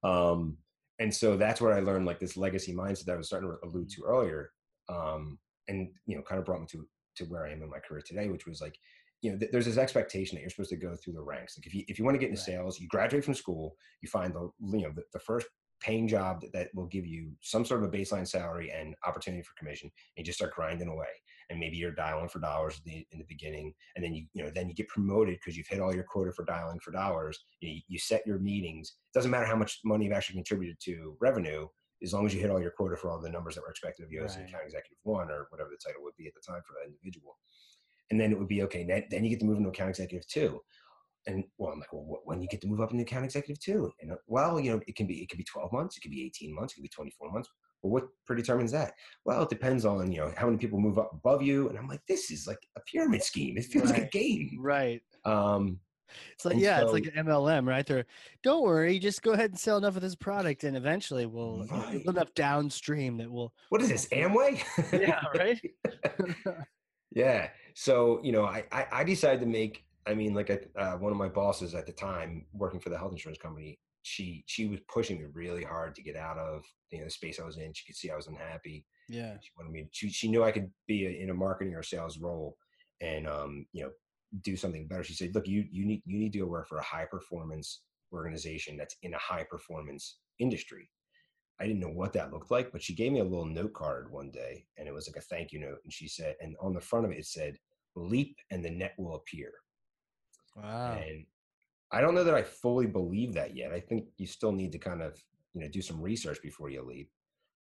[0.02, 0.58] Um,
[0.98, 3.56] and so that's where I learned like this legacy mindset that I was starting to
[3.66, 4.52] allude to earlier.
[4.88, 5.38] Um,
[5.68, 6.86] and you know, kind of brought me to
[7.16, 8.78] to where I am in my career today, which was like,
[9.22, 11.56] you know, th- there's this expectation that you're supposed to go through the ranks.
[11.58, 12.46] Like if you if you want to get into Right.
[12.46, 15.46] sales, you graduate from school, you find the you know the, the first
[15.80, 19.42] paying job that, that will give you some sort of a baseline salary and opportunity
[19.42, 21.06] for commission, and you just start grinding away.
[21.48, 24.42] And maybe you're dialing for dollars in the, in the beginning, and then you you
[24.42, 27.38] know then you get promoted because you've hit all your quota for dialing for dollars.
[27.60, 28.94] You, you set your meetings.
[29.14, 31.66] doesn't matter how much money you've actually contributed to revenue,
[32.02, 34.04] as long as you hit all your quota for all the numbers that were expected
[34.04, 34.48] of you as an Right.
[34.48, 37.38] account executive one or whatever the title would be at the time for that individual.
[38.10, 38.84] And then it would be okay.
[38.84, 40.60] Then, then you get to move into account executive two.
[41.26, 43.92] And well, I'm like, well, when you get to move up into account executive two?
[44.00, 46.10] And uh, well, you know, it can be it could be 12 months, it could
[46.10, 47.48] be 18 months, it could be 24 months.
[47.82, 48.94] Well, what predetermines that?
[49.24, 51.68] Well, it depends on you know how many people move up above you.
[51.68, 53.56] And I'm like, this is like a pyramid scheme.
[53.58, 54.58] It feels like a game.
[54.58, 55.02] Right.
[55.24, 55.78] Um,
[56.32, 57.86] It's like And yeah, it's like an MLM, right?
[57.86, 58.06] They're
[58.42, 62.04] don't worry, just go ahead and sell enough of this product, and eventually we'll Right.
[62.06, 63.52] enough downstream that we'll.
[63.68, 64.62] what is this, Amway?
[64.92, 65.60] Yeah, right.
[67.12, 67.48] Yeah.
[67.74, 71.12] So, you know, I, I, I decided to make, I mean, like I, uh, one
[71.12, 74.80] of my bosses at the time working for the health insurance company, she, she was
[74.88, 77.72] pushing me really hard to get out of you know, the space I was in.
[77.72, 78.84] She could see I was unhappy.
[79.08, 79.36] yeah.
[79.40, 82.18] She wanted me, she, she knew I could be a, in a marketing or sales
[82.18, 82.56] role
[83.00, 83.90] and, um, you know,
[84.42, 85.04] do something better.
[85.04, 87.82] She said, look, you, you need, you need to go work for a high performance
[88.12, 90.90] organization that's in a high performance industry.
[91.60, 94.10] I didn't know what that looked like, but she gave me a little note card
[94.10, 95.78] one day and it was like a thank you note.
[95.84, 97.56] And she said, and on the front of it, it said,
[97.94, 99.52] leap and the net will appear.
[100.56, 100.98] Wow.
[100.98, 101.26] And
[101.92, 103.72] I don't know that I fully believe that yet.
[103.72, 105.20] I think you still need to kind of,
[105.54, 107.10] you know, do some research before you leap.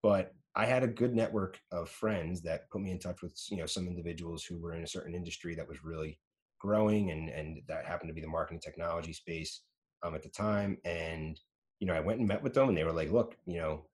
[0.04, 3.58] But I had a good network of friends that put me in touch with, you
[3.58, 6.20] know, some individuals who were in a certain industry that was really
[6.66, 9.62] growing and and that happened to be the marketing technology space
[10.04, 10.78] um, at the time.
[10.86, 11.40] And
[11.80, 13.86] you know, I went and met with them, and they were like, "Look, you know,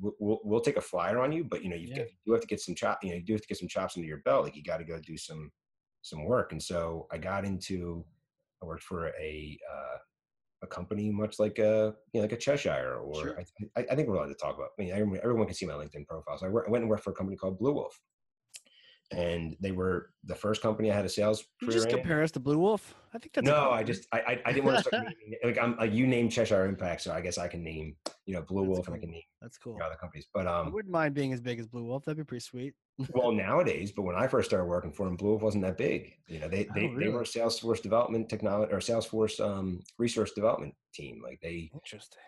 [0.00, 1.98] we'll we'll, take a flyer on you, but you know, you've Yeah.
[1.98, 3.68] got, you have to get some chop, you know, you do have to get some
[3.68, 4.44] chops under your belt.
[4.44, 5.50] Like you got to go do some
[6.02, 8.04] some work." And so I got into,
[8.62, 9.96] I worked for a uh,
[10.62, 13.40] a company much like a you know like a Cheshire, or Sure.
[13.76, 14.70] I, I, think we're allowed to talk about.
[14.78, 16.38] I mean, everyone, everyone can see my LinkedIn profile.
[16.38, 18.00] So I went and worked for a company called Blue Wolf,
[19.12, 21.96] and they were the first company I had a sales you career just in.
[21.96, 22.94] compare us to Blue Wolf?
[23.14, 25.58] I think that's No, I just I I, I didn't want to start naming like
[25.58, 27.96] I'm like you named Cheshire Impact, so I guess I can name
[28.26, 29.74] you know Blue That's Wolf and I can name that's cool.
[29.74, 30.26] you know, other companies.
[30.32, 32.04] But I um, wouldn't mind being as big as Blue Wolf.
[32.04, 32.74] That'd be pretty sweet.
[33.12, 36.14] well nowadays, but when I first started working for them, Blue Wolf wasn't that big.
[36.26, 37.14] You know, they Oh, they, they were really?
[37.16, 41.20] a Salesforce development technology or Salesforce um resource development team.
[41.22, 42.20] Like they Interesting.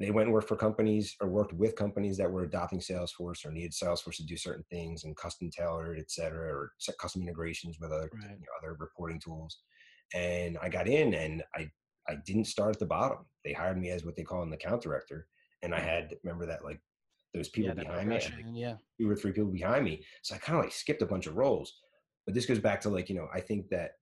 [0.00, 3.52] They went and worked for companies or worked with companies that were adopting Salesforce or
[3.52, 7.78] needed Salesforce to do certain things and custom tailored, et cetera, or set custom integrations
[7.78, 8.30] with other Right.
[8.30, 9.60] you know, other reporting tools.
[10.14, 11.70] And I got in and I
[12.08, 13.26] I didn't start at the bottom.
[13.44, 15.28] They hired me as what they call an account director.
[15.62, 16.80] And I had remember that like
[17.34, 18.76] those people yeah, behind me, like, Yeah.
[18.98, 20.04] two or three people behind me.
[20.22, 21.78] So I kind of like skipped a bunch of roles.
[22.24, 23.92] But this goes back to like, you know, I think that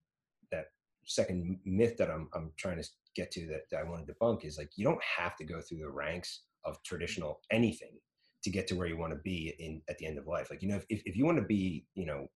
[0.53, 0.67] that
[1.05, 2.89] second myth that I'm I'm trying to
[3.19, 5.61] get to that, that I want to debunk is like you don't have to go
[5.61, 7.99] through the ranks of traditional anything
[8.45, 10.49] to get to where you want to be in at the end of life.
[10.51, 12.29] Like, you know, if, if you want to be, you know,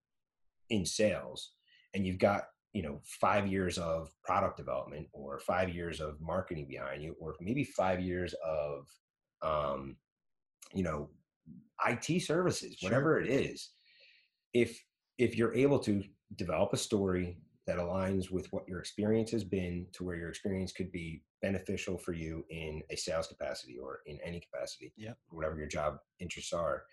[0.69, 1.51] in sales
[1.93, 6.67] and you've got, you know, five years of product development or five years of marketing
[6.67, 8.87] behind you, or maybe five years of
[9.43, 9.95] um,
[10.73, 11.09] you know,
[11.87, 12.89] IT services, Sure.
[12.89, 13.69] whatever it is,
[14.53, 14.83] if
[15.17, 16.03] if you're able to
[16.35, 20.71] develop a story that aligns with what your experience has been to where your experience
[20.71, 25.17] could be beneficial for you in a sales capacity or in any capacity, Yep.
[25.29, 26.83] whatever your job interests are,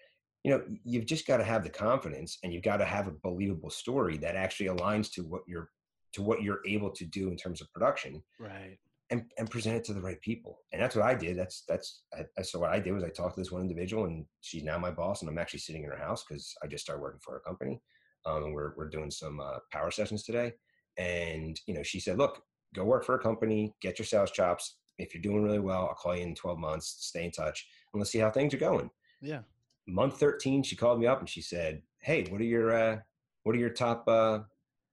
[0.45, 3.13] you know, you've just got to have the confidence and you've got to have a
[3.23, 5.71] believable story that actually aligns to what you're
[6.13, 8.79] to what you're able to do in terms of production Right.
[9.11, 10.59] and, and present it to the right people.
[10.73, 11.39] And that's what I did.
[11.39, 14.27] That's, that's, I, so what I did was I talked to this one individual and
[14.41, 17.01] she's now my boss and I'm actually sitting in her house because I just started
[17.01, 17.81] working for a company.
[18.27, 20.53] Um, we're, we're doing some uh, power sessions today.
[20.99, 22.43] And, you know, she said, look,
[22.75, 24.77] go work for a company, get your sales chops.
[24.99, 28.01] If you're doing really well, I'll call you in 12 months, stay in touch and
[28.01, 28.91] let's see how things are going.
[29.21, 29.41] Yeah.
[29.87, 32.99] Month 13, she called me up and she said, Hey, what are your, uh,
[33.45, 34.41] what are your top, uh,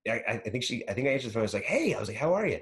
[0.07, 1.41] I, I think she, I think I answered the phone.
[1.41, 2.59] I was like, Hey, I was like, how are you?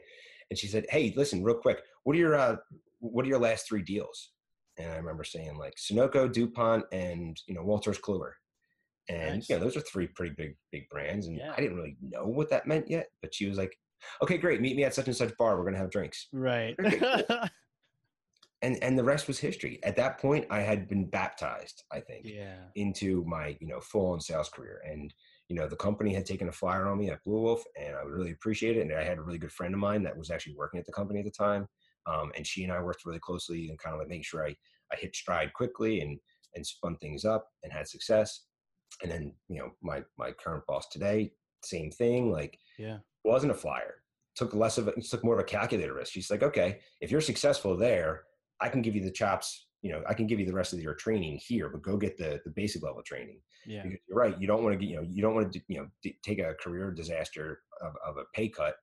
[0.50, 2.56] And she said, Hey, listen, real quick, what are your, uh,
[3.00, 4.32] what are your last three deals?
[4.78, 8.32] And I remember saying like Sunoco, DuPont, and, you know, Wolters Kluwer.
[9.10, 9.50] And, nice.
[9.50, 11.28] know, those are three pretty big, big brands.
[11.28, 11.54] And yeah.
[11.56, 13.78] I didn't really know what that meant yet, but she was like,
[14.22, 14.62] okay, great.
[14.62, 15.58] Meet me at such and such bar.
[15.58, 16.28] We're going to have drinks.
[16.34, 16.76] Right.
[18.62, 19.80] and, and the rest was history.
[19.84, 22.56] At that point, I had been baptized, I think, yeah.
[22.76, 24.82] into my, you know, full on sales career.
[24.90, 25.14] And,
[25.50, 28.02] you know, the company had taken a flyer on me at Blue Wolf and I
[28.02, 28.92] really appreciated it.
[28.92, 30.94] And I had a really good friend of mine that was actually working at the
[30.94, 31.68] company at the time.
[32.08, 34.56] Um, and she and I worked really closely and kind of like making sure I,
[34.92, 36.20] I hit stride quickly and,
[36.56, 38.46] and spun things up and had success.
[39.02, 41.32] And then, you know, my, my current boss today,
[41.64, 42.32] same thing.
[42.32, 43.96] Like, yeah, wasn't a flyer.
[44.36, 44.96] Took less of it.
[45.10, 46.14] Took more of a calculator risk.
[46.14, 48.24] She's like, okay, if you're successful there,
[48.62, 49.68] I can give you the chops.
[49.82, 52.18] You know, I can give you the rest of your training here, but go get
[52.18, 53.40] the the basic level training.
[53.68, 54.40] Yeah, because you're right.
[54.40, 54.90] You don't want to get.
[54.90, 55.62] You know, you don't want to.
[55.68, 58.76] You know, take a career disaster of, of a pay cut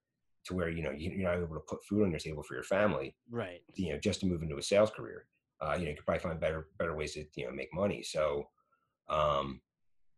[0.45, 2.63] to where you know you're not able to put food on your table for your
[2.65, 3.15] family.
[3.31, 3.61] Right.
[3.75, 5.27] You know, just to move into a sales career.
[5.61, 8.03] Uh, you know, you could probably find better better ways to you know make money.
[8.03, 8.49] So,
[9.09, 9.61] um,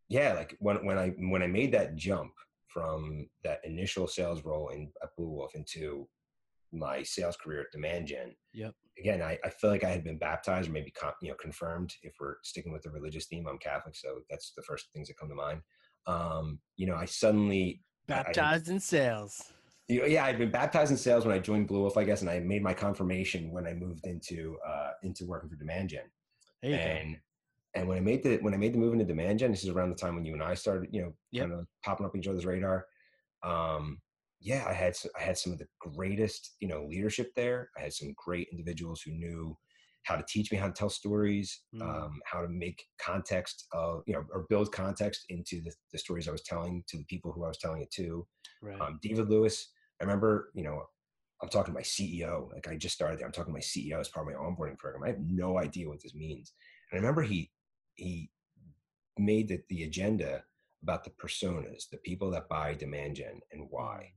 [0.09, 2.33] yeah, like when when I when I made that jump
[2.69, 6.09] from that initial sales role in at Blue Wolf into
[6.73, 8.35] my sales career at Demand Gen.
[8.53, 8.75] Yep.
[8.99, 10.93] Again, I, I feel like I had been baptized or maybe
[11.23, 11.95] you know confirmed.
[12.03, 15.19] If we're sticking with the religious theme, I'm Catholic, so that's the first things that
[15.19, 15.61] come to mind.
[16.07, 19.53] Um, you know, I suddenly baptized I, in sales.
[19.89, 22.21] You know, yeah, I'd been baptized in sales when I joined Blue Wolf, I guess,
[22.21, 26.03] and I made my confirmation when I moved into uh, into working for Demand Gen.
[26.63, 27.21] and go.
[27.75, 29.71] And when I made the when I made the move into demand gen, this is
[29.71, 31.49] around the time when you and I started, you know, yep.
[31.49, 32.87] kind of popping up each other's radar.
[33.43, 34.01] Um,
[34.41, 37.71] yeah, I had I had some of the greatest, you know, leadership there.
[37.77, 39.57] I had some great individuals who knew
[40.05, 41.83] how to teach me how to tell stories, mm.
[41.83, 46.29] um, how to make context of, you know, or build context into the, the, stories
[46.29, 48.27] I was telling to the people who I was telling it to.
[48.61, 48.79] Right.
[48.79, 49.71] Um, David Lewis,
[50.01, 50.83] I remember, you know,
[51.43, 52.53] I'm talking to my CEO.
[52.53, 53.27] Like I just started there.
[53.27, 55.05] I'm talking to my CEO as part of my onboarding program.
[55.05, 56.53] I have no idea what this means.
[56.91, 57.51] And I remember he
[57.95, 58.31] he
[59.19, 60.43] made the, the agenda
[60.83, 64.13] about the personas, the people that buy demand gen and why.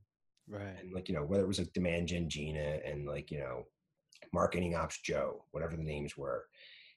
[0.49, 0.75] Mm, right.
[0.81, 3.65] And like, you know, whether it was like demand gen Gina and like, you know,
[4.33, 6.45] marketing ops Joe, whatever the names were,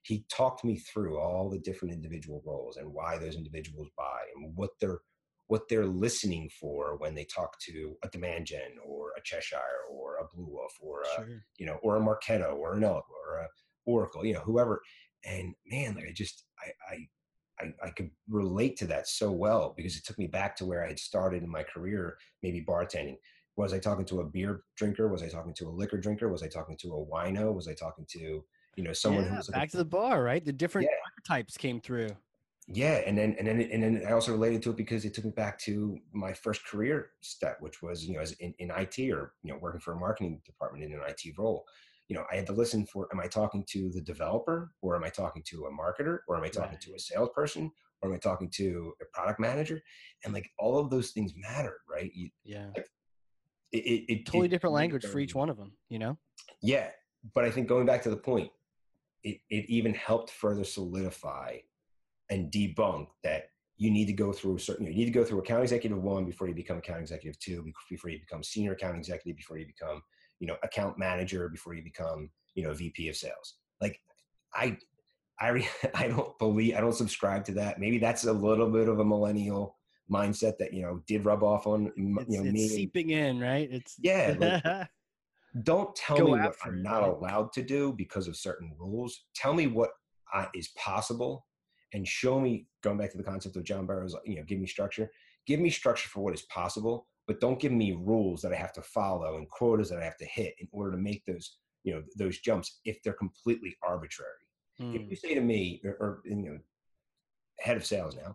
[0.03, 4.57] he talked me through all the different individual roles and why those individuals buy and
[4.57, 5.01] what they're
[5.49, 9.59] what they're listening for when they talk to a demand gen or a Cheshire
[9.91, 11.43] or a Blue Wolf or a sure.
[11.59, 13.49] you know or a Marketo or an Elk or a
[13.87, 14.81] Oracle, you know, whoever.
[15.25, 17.09] And man, like I just I, I,
[17.61, 20.85] I, I could relate to that so well because it took me back to where
[20.85, 23.17] I had started in my career, maybe bartending.
[23.57, 25.09] Was I talking to a beer drinker?
[25.09, 26.29] Was I talking to a liquor drinker?
[26.31, 27.53] Was I talking to a wino?
[27.53, 28.45] Was I talking to,
[28.77, 30.45] you know, someone yeah, who was back to the bar, right?
[30.45, 30.97] The different yeah.
[31.05, 32.09] archetypes came through.
[32.73, 35.25] Yeah, and then and then and then I also related to it because it took
[35.25, 38.99] me back to my first career step, which was you know as in, in IT
[39.11, 41.65] or you know working for a marketing department in an IT role
[42.11, 45.05] you know, I had to listen for, am I talking to the developer or am
[45.05, 46.81] I talking to a marketer or am I talking right.
[46.81, 47.71] to a salesperson
[48.03, 49.81] or am I talking to a product manager?
[50.25, 52.11] And like all of those things matter, right?
[52.13, 52.67] You, yeah.
[52.77, 52.89] Like,
[53.71, 56.19] it, it, it, totally different language for each one of them, you know?
[56.61, 56.89] Yeah.
[57.33, 58.51] But I think going back to the point,
[59.23, 61.59] it, it even helped further solidify
[62.29, 65.39] and debunk that you need to go through a certain, you need to go through
[65.39, 69.37] account executive one before you become account executive two, before you become senior account executive,
[69.37, 70.03] before you become
[70.41, 73.55] you know account manager before you become you know VP of sales.
[73.81, 74.01] Like
[74.55, 74.77] I
[75.39, 77.79] I I don't believe I don't subscribe to that.
[77.79, 79.77] Maybe that's a little bit of a millennial
[80.11, 82.69] mindset that you know did rub off on you it's, know it's me.
[82.69, 83.69] seeping in, right?
[83.71, 84.35] It's yeah.
[84.39, 84.89] Like,
[85.63, 89.25] don't tell me what I'm not allowed to do because of certain rules.
[89.35, 89.91] Tell me what
[90.33, 91.47] I, is possible,
[91.93, 92.67] and show me.
[92.83, 95.11] Going back to the concept of John Barrows, you know, give me structure.
[95.47, 98.73] Give me structure for what is possible, but don't give me rules that I have
[98.73, 101.95] to follow and quotas that I have to hit in order to make those, you
[101.95, 104.33] know, those jumps if they're completely arbitrary.
[104.81, 104.97] Mm.
[104.97, 106.59] If you say to me, or, or, you know,
[107.61, 108.35] head of sales now,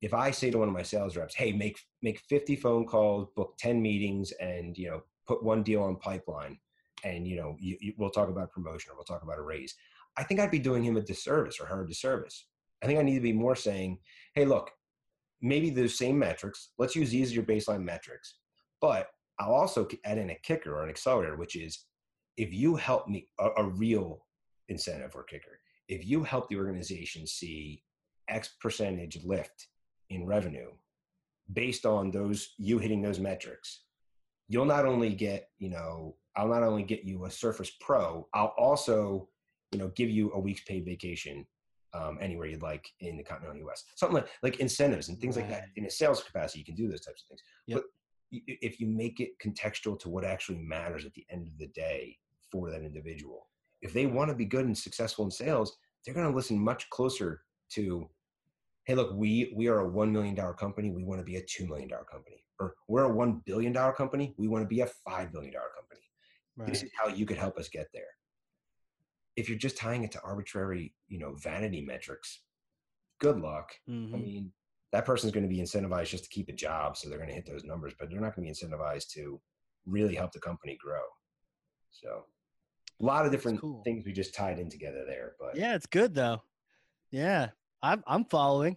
[0.00, 3.26] if I say to one of my sales reps, "Hey, make make 50 phone calls,
[3.34, 6.56] book 10 meetings, and you know, put one deal on pipeline,
[7.02, 9.74] and you know, you, you, we'll talk about promotion or we'll talk about a raise,"
[10.16, 12.46] I think I'd be doing him a disservice or her a disservice.
[12.80, 13.98] I think I need to be more saying,
[14.36, 14.70] "Hey, look,
[15.42, 16.70] maybe the same metrics.
[16.78, 18.36] Let's use these as your baseline metrics.
[18.80, 19.08] But
[19.38, 21.84] I'll also add in a kicker or an accelerator, which is
[22.36, 24.24] if you help me a, a real
[24.68, 27.82] incentive or kicker, if you help the organization see
[28.28, 29.68] X percentage lift
[30.10, 30.70] in revenue
[31.52, 33.82] based on those you hitting those metrics,
[34.48, 38.54] you'll not only get, you know, I'll not only get you a Surface Pro, I'll
[38.58, 39.28] also,
[39.72, 41.46] you know, give you a week's paid vacation
[41.94, 43.84] um, anywhere you'd like in the continental U.S.
[43.94, 45.42] Something like like incentives and things right.
[45.42, 45.68] like that.
[45.76, 47.42] In a sales capacity, you can do those types of things.
[47.66, 47.78] Yep.
[47.78, 47.84] But
[48.30, 52.16] if you make it contextual to what actually matters at the end of the day
[52.50, 53.48] for that individual,
[53.82, 56.88] if they want to be good and successful in sales, they're going to listen much
[56.90, 58.08] closer to,
[58.84, 60.90] hey, look, we we are a one million dollar company.
[60.90, 63.92] We want to be a two million dollar company, or we're a one billion dollar
[63.92, 64.34] company.
[64.38, 66.02] We want to be a five billion dollar company.
[66.56, 66.68] Right.
[66.68, 68.04] This is how you could help us get there.
[69.36, 72.40] If you're just tying it to arbitrary, you know, vanity metrics,
[73.20, 73.72] good luck.
[73.88, 74.14] Mm-hmm.
[74.14, 74.52] I mean,
[74.92, 77.34] that person's going to be incentivized just to keep a job, so they're going to
[77.34, 79.40] hit those numbers, but they're not going to be incentivized to
[79.84, 81.02] really help the company grow.
[81.90, 82.24] So,
[83.00, 83.82] a lot of different cool.
[83.84, 85.34] things we just tied in together there.
[85.38, 86.42] But yeah, it's good though.
[87.10, 87.48] Yeah,
[87.82, 88.76] I'm I'm following.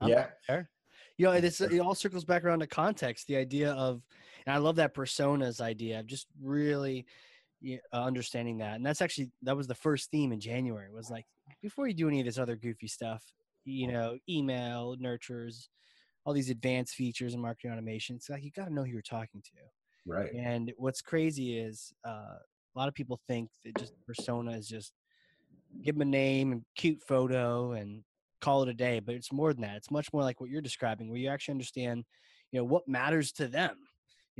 [0.00, 0.26] I'm yeah.
[0.48, 0.70] There.
[1.18, 3.26] You know, this it all circles back around to context.
[3.26, 4.02] The idea of,
[4.46, 5.98] and I love that personas idea.
[5.98, 7.04] I've Just really
[7.64, 10.90] uh, understanding that, and that's actually that was the first theme in January.
[10.90, 11.26] Was like
[11.62, 13.22] before you do any of this other goofy stuff,
[13.64, 15.68] you know, email nurtures,
[16.24, 18.16] all these advanced features and marketing automation.
[18.16, 19.50] It's like you got to know who you're talking to.
[20.06, 20.32] Right.
[20.32, 24.92] And what's crazy is uh, a lot of people think that just persona is just
[25.84, 28.02] give them a name and cute photo and
[28.40, 29.00] call it a day.
[29.00, 29.76] But it's more than that.
[29.76, 32.04] It's much more like what you're describing, where you actually understand,
[32.52, 33.76] you know, what matters to them.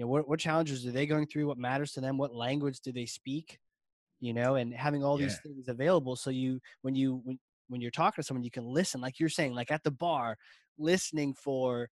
[0.01, 1.47] You know, what, what challenges are they going through?
[1.47, 2.17] What matters to them?
[2.17, 3.59] What language do they speak?
[4.19, 5.27] You know, and having all yeah.
[5.27, 6.17] these things available.
[6.17, 7.39] So you, when you, when,
[7.69, 10.39] when you're talking to someone, you can listen, like you're saying, like at the bar,
[10.79, 11.91] listening for,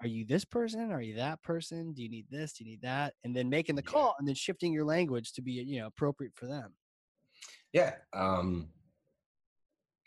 [0.00, 0.90] are you this person?
[0.90, 1.92] Are you that person?
[1.92, 2.54] Do you need this?
[2.54, 3.14] Do you need that?
[3.22, 6.32] And then making the call and then shifting your language to be, you know, appropriate
[6.34, 6.74] for them.
[7.72, 7.92] Yeah.
[8.12, 8.70] Um,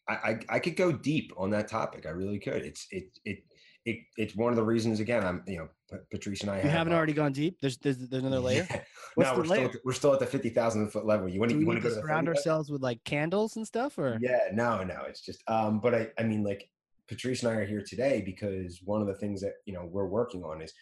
[0.09, 2.05] I, I, I could go deep on that topic.
[2.05, 2.63] I really could.
[2.63, 3.43] It's, it, it,
[3.89, 5.69] it, it's one of the reasons again, I'm, you know,
[6.11, 7.59] Patrice and I you have, not already gone deep.
[7.61, 8.67] There's, there's, there's another layer.
[8.69, 8.81] Yeah.
[9.17, 11.27] no, we're still, we're still at the 50,000 foot level.
[11.27, 14.19] You want to, you want to surround ourselves with like candles and stuff or?
[14.21, 16.69] Yeah, no, no, it's just, um, but I, I mean like
[17.07, 20.05] Patrice and I are here today because one of the things that, you know, we're
[20.05, 20.73] working on is,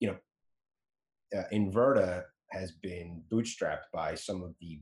[0.00, 4.80] you know, uh, Inverta has been bootstrapped by some of the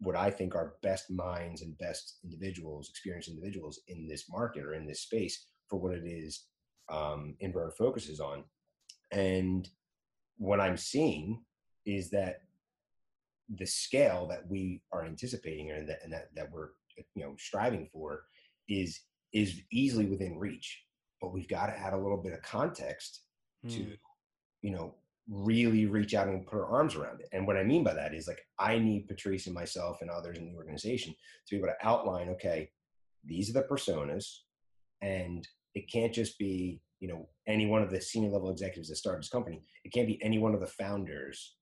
[0.00, 4.74] what I think are best minds and best individuals, experienced individuals in this market or
[4.74, 6.44] in this space for what it is
[6.90, 8.44] um, Inverta focuses on.
[9.12, 9.68] And
[10.38, 11.42] what I'm seeing
[11.86, 12.40] is that
[13.48, 16.70] the scale that we are anticipating and that, and that, that we're
[17.14, 18.22] you know striving for
[18.68, 19.00] is
[19.32, 20.84] is easily within reach
[21.20, 23.22] but we've got to add a little bit of context
[23.66, 23.70] mm.
[23.70, 23.92] to hmm.
[24.62, 24.94] you know
[25.28, 28.14] really reach out and put our arms around it and what i mean by that
[28.14, 31.14] is like i need patrice and myself and others in the organization
[31.46, 32.70] to be able to outline okay
[33.24, 34.40] these are the personas
[35.00, 38.96] and it can't just be you know any one of the senior level executives that
[38.96, 39.62] started this company.
[39.84, 41.56] It can't be any one of the founders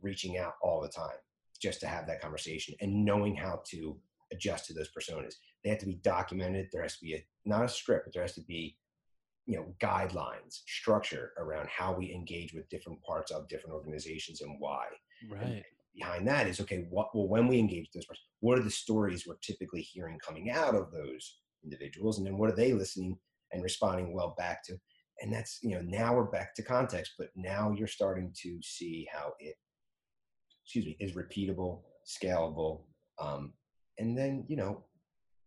[0.00, 1.16] reaching out all the time
[1.60, 3.96] just to have that conversation and knowing how to
[4.32, 5.34] adjust to those personas.
[5.64, 6.68] They have to be documented.
[6.72, 8.76] There has to be a not a script but there has to be
[9.46, 14.56] you know guidelines structure around how we engage with different parts of different organizations and
[14.58, 14.86] why.
[15.30, 15.42] Right.
[15.42, 15.64] and
[15.96, 19.26] behind that is okay what well when we engage this person what are the stories
[19.26, 22.18] we're typically hearing coming out of those individuals?
[22.18, 23.18] And then what are they listening
[23.52, 24.76] and responding well back to
[25.20, 29.06] and that's you know now we're back to context but now you're starting to see
[29.12, 29.56] how it
[30.64, 32.82] excuse me is repeatable scalable
[33.20, 33.52] um,
[33.98, 34.84] and then you know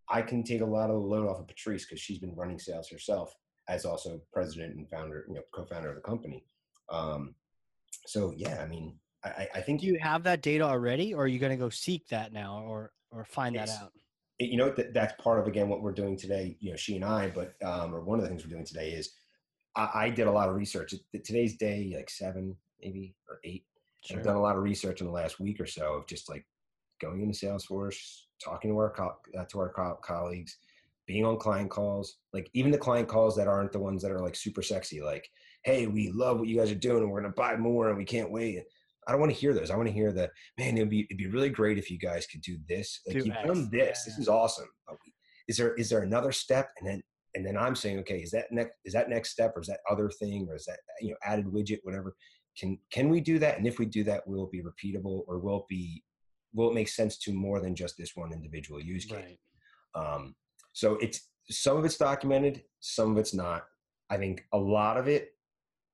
[0.10, 2.60] i can take a lot of the load off of patrice because she's been running
[2.60, 3.34] sales herself
[3.70, 6.44] as also president and founder you know co-founder of the company
[6.90, 7.36] um,
[8.08, 11.38] so yeah i mean I, I think you have that data already or are you
[11.38, 13.92] going to go seek that now or or find that out
[14.46, 17.06] you know that that's part of again what we're doing today you know she and
[17.06, 19.12] i but um, or one of the things we're doing today is
[19.76, 20.94] I, I did a lot of research.
[21.24, 23.66] Today's day like seven maybe or eight.
[24.04, 24.18] Sure.
[24.18, 26.44] i've done a lot of research in the last week or so of just like
[27.00, 30.58] going into salesforce talking to our co- uh, to our co- colleagues
[31.06, 34.22] being on client calls like even the client calls that aren't the ones that are
[34.22, 35.30] like super sexy like
[35.64, 37.98] hey we love what you guys are doing and we're going to buy more and
[37.98, 38.64] we can't wait
[39.12, 39.70] I don't want to hear those.
[39.70, 40.78] I want to hear the man.
[40.78, 43.02] It'd be it'd be really great if you guys could do this.
[43.06, 43.46] Like do you've X.
[43.46, 44.04] done this.
[44.06, 44.06] Yeah.
[44.06, 44.70] This is awesome.
[45.50, 46.70] Is there is there another step?
[46.80, 47.02] And then
[47.36, 49.82] and then I'm saying, okay, is that next is that next step or is that
[49.90, 52.16] other thing or is that you know added widget whatever?
[52.58, 53.58] Can can we do that?
[53.58, 56.02] And if we do that, will it be repeatable or will it be
[56.54, 59.18] will it make sense to more than just this one individual use case?
[59.18, 59.36] Right.
[59.94, 60.36] Um,
[60.72, 63.66] so it's some of it's documented, some of it's not.
[64.10, 65.34] I think a lot of it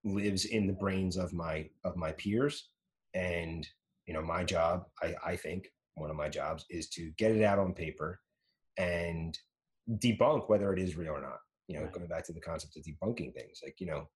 [0.03, 2.69] lives in the brains of my of my peers
[3.13, 3.67] and
[4.05, 7.43] you know my job i, I think one of my jobs is to get it
[7.43, 8.19] out on paper
[8.77, 9.37] and
[9.99, 11.39] debunk whether it is real or not.
[11.67, 11.91] You know, Right.
[11.91, 14.07] going back to the concept of debunking things, like you know,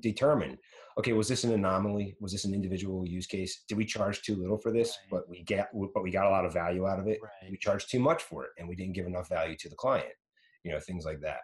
[0.00, 0.58] determine
[0.98, 2.16] okay, was this an anomaly?
[2.20, 3.62] Was this an individual use case?
[3.68, 5.10] Did we charge too little for this, Right.
[5.10, 7.20] but we get but we got a lot of value out of it?
[7.22, 7.50] Right.
[7.50, 10.12] We charged too much for it, and we didn't give enough value to the client.
[10.64, 11.40] You know, things like that.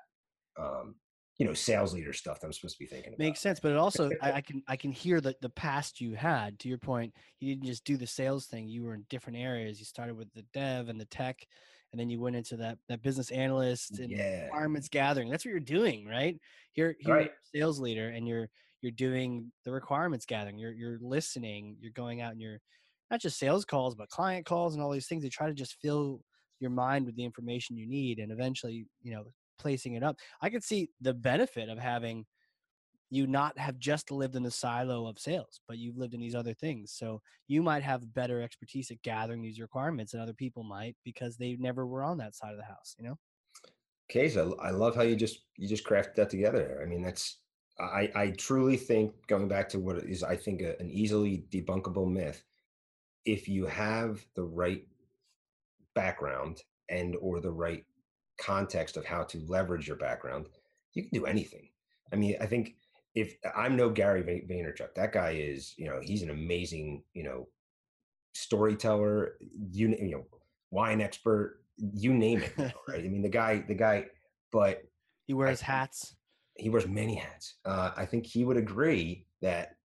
[0.58, 0.96] Um,
[1.38, 3.18] you know, sales leader stuff that I'm supposed to be thinking about.
[3.18, 6.14] Makes sense, but it also I, I can I can hear the the past you
[6.14, 6.58] had.
[6.60, 8.66] To your point, you didn't just do the sales thing.
[8.68, 9.78] You were in different areas.
[9.78, 11.46] You started with the dev and the tech,
[11.92, 14.50] and then you went into that that business analyst and Yeah.
[14.50, 15.30] requirements gathering.
[15.30, 16.40] That's what you're doing, right?
[16.74, 17.32] You're you're Right.
[17.54, 18.48] sales leader, and you're
[18.80, 20.58] you're doing the requirements gathering.
[20.58, 21.76] You're you're listening.
[21.80, 22.60] You're going out and you're
[23.10, 25.22] not just sales calls, but client calls and all these things.
[25.22, 26.22] You try to just fill
[26.58, 30.16] your mind with the information you need, and eventually, you know, placing it up.
[30.40, 32.26] I could see the benefit of having
[33.10, 36.34] you not have just lived in the silo of sales, but you've lived in these
[36.34, 36.92] other things.
[36.92, 41.36] So you might have better expertise at gathering these requirements than other people might because
[41.36, 43.16] they never were on that side of the house, you know?
[44.08, 46.80] Case, I, I love how you just you just crafted that together.
[46.82, 47.38] I mean, that's
[47.78, 52.10] I I truly think going back to what is I think a, an easily debunkable
[52.10, 52.44] myth.
[53.24, 54.84] If you have the right
[55.94, 57.84] background and or the right
[58.38, 60.46] context of how to leverage your background,
[60.94, 61.68] you can do anything.
[62.12, 62.76] I mean, I think
[63.14, 67.48] if I'm no Gary Vaynerchuk, that guy is you know he's an amazing you know
[68.34, 69.36] storyteller,
[69.70, 70.24] you you know
[70.70, 72.52] wine expert, you name it,
[72.88, 73.04] right?
[73.04, 74.06] I mean, the guy the guy,
[74.52, 74.82] but
[75.26, 76.16] He wears think- hats.
[76.56, 77.54] he wears many hats.
[77.64, 79.76] Uh, I think he would agree that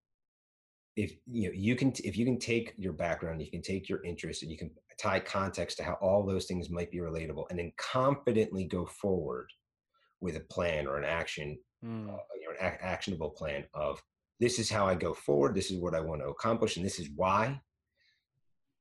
[0.96, 4.04] if you know you can if you can take your background, you can take your
[4.04, 7.60] interests, and you can tie context to how all those things might be relatable, and
[7.60, 9.48] then confidently go forward
[10.22, 14.04] with a plan or an action, Mm, uh, you know, an ac- actionable plan of
[14.42, 17.00] this is how I go forward, this is what I want to accomplish, and this
[17.00, 17.62] is why.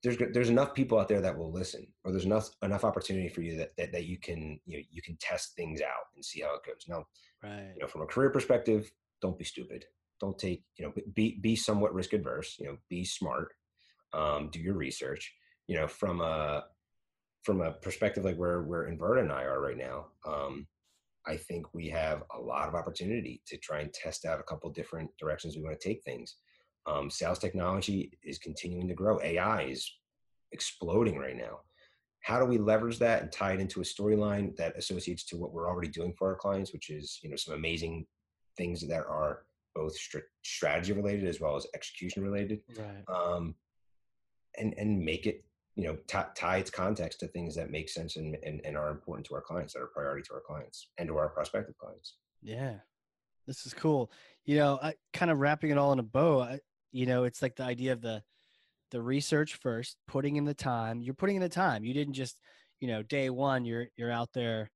[0.03, 3.43] There's there's enough people out there that will listen, or there's enough enough opportunity for
[3.43, 6.41] you that that, that you can you know you can test things out and see
[6.41, 6.87] how it goes.
[6.89, 7.05] Now,
[7.43, 7.73] right.
[7.75, 8.91] you know from a career perspective
[9.21, 9.85] don't be stupid
[10.21, 13.53] don't take you know be be somewhat risk adverse you know be smart
[14.13, 15.33] um, do your research
[15.69, 16.65] you know from a
[17.45, 20.67] from a perspective like where where inverta and i are right now um,
[21.27, 24.69] i think we have a lot of opportunity to try and test out a couple
[24.71, 26.37] different directions we want to take things.
[26.87, 29.21] Um, sales technology is continuing to grow.
[29.23, 29.93] Ai is
[30.53, 31.61] exploding right now.
[32.21, 35.53] How do we leverage that and tie it into a storyline that associates to what
[35.53, 38.07] we're already doing for our clients which is you know some amazing
[38.57, 39.43] things that are
[39.75, 39.95] both
[40.43, 43.05] strategy related as well as execution related Right.
[43.15, 43.55] um,
[44.57, 45.45] and and make it
[45.79, 48.91] you know t- tie its context to things that make sense and, and and are
[48.91, 52.19] important to our clients that are priority to our clients and to our prospective clients
[52.43, 52.81] Yeah.
[53.47, 54.13] This is cool.
[54.47, 56.61] You know, I, kind of wrapping it all in a bow, I,
[56.93, 58.23] you know, it's like the idea of the
[58.93, 61.03] the research first, putting in the time.
[61.03, 61.85] You're putting in the time.
[61.85, 62.41] You didn't just,
[62.81, 64.71] you know, day one you're you're out there,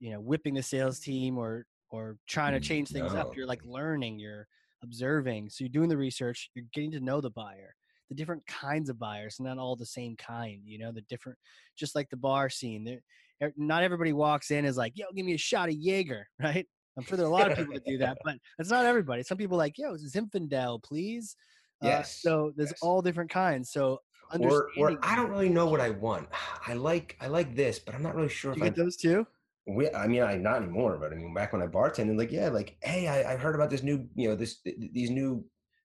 [0.00, 3.36] you know, whipping the sales team or or trying to Mm, change things up.
[3.36, 4.48] You're like learning, you're
[4.82, 5.50] observing.
[5.50, 7.74] So you're doing the research, you're getting to know the buyer,
[8.08, 11.38] the different kinds of buyers, and not all the same kind, you know, the different
[11.76, 12.84] just like the bar scene.
[12.84, 16.66] There not everybody walks in is like, yo, give me a shot of Jaeger, right?
[16.96, 19.22] I'm sure there are a lot of people that do that, but it's not everybody.
[19.22, 21.36] Some people are like, yo, Zinfandel, please.
[21.82, 22.80] Uh, Yes, so there's yes.
[22.82, 23.70] all different kinds.
[23.70, 24.00] So
[24.40, 26.28] or or i don't really know what i want
[26.66, 28.76] i like i like this but i'm not really sure Do if you I get
[28.76, 29.26] those too?
[29.68, 32.48] we, I mean, I not anymore, but I mean, back when I bartended, like, yeah,
[32.48, 35.44] like, hey, I, I heard about this new, you know, this th- th- these new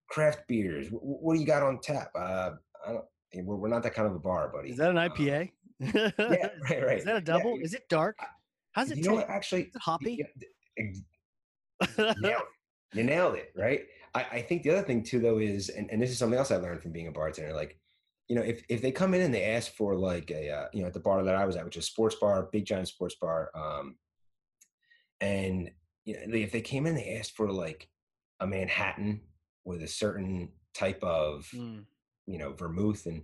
[0.09, 0.87] craft beers.
[0.91, 2.09] What, what do you got on tap?
[2.15, 2.51] Uh,
[2.85, 3.05] I don't.
[3.33, 4.69] eh, We're, we're not that kind of a bar, buddy.
[4.71, 5.51] Is that an Um, IPA?
[5.79, 6.09] yeah,
[6.69, 6.97] right, right.
[6.99, 7.57] Is that a double?
[7.57, 8.17] you- Is it dark?
[8.73, 9.29] How's it you know what?
[9.29, 10.17] Actually, hoppy?
[10.77, 10.85] yeah,
[11.97, 12.97] nailed it.
[12.97, 13.81] You nailed it, right?
[14.15, 16.51] I, I think the other thing too, though, is, and, and this is something else
[16.51, 17.53] I learned from being a bartender.
[17.53, 17.77] Like,
[18.27, 20.81] you know, if if they come in and they ask for like a, uh, you
[20.81, 22.87] know, at the bar that I was at, which is a sports bar, big giant
[22.87, 23.95] sports bar, um,
[25.21, 25.69] and
[26.05, 27.89] you know, if they came in, they asked for like
[28.39, 29.21] a Manhattan
[29.65, 31.85] with a certain type of, Mm,
[32.25, 33.23] you know, vermouth and,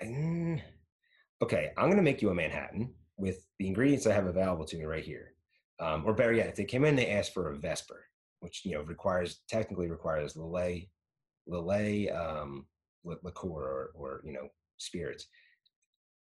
[0.00, 0.62] and
[1.42, 4.84] okay, I'm gonna make you a Manhattan with the ingredients I have available to me
[4.84, 5.34] right here.
[5.78, 8.04] Um, or better yet, if they came in, they asked for a Vesper,
[8.40, 10.88] which you know requires technically requires Lillet,
[11.48, 12.66] Lillet um,
[13.04, 14.48] li- liqueur or, or you know
[14.78, 15.26] spirits.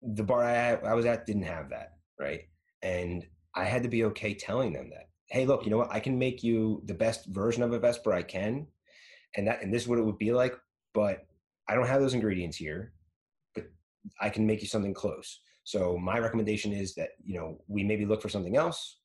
[0.01, 2.41] The bar I, I was at didn't have that, right?
[2.81, 3.25] And
[3.55, 5.09] I had to be okay telling them that.
[5.27, 5.91] Hey, look, you know what?
[5.91, 8.67] I can make you the best version of a Vesper I can,
[9.37, 10.55] and that and this is what it would be like.
[10.93, 11.25] But
[11.67, 12.93] I don't have those ingredients here,
[13.53, 13.65] but
[14.21, 15.41] I can make you something close.
[15.63, 18.97] So my recommendation is that you know we maybe look for something else,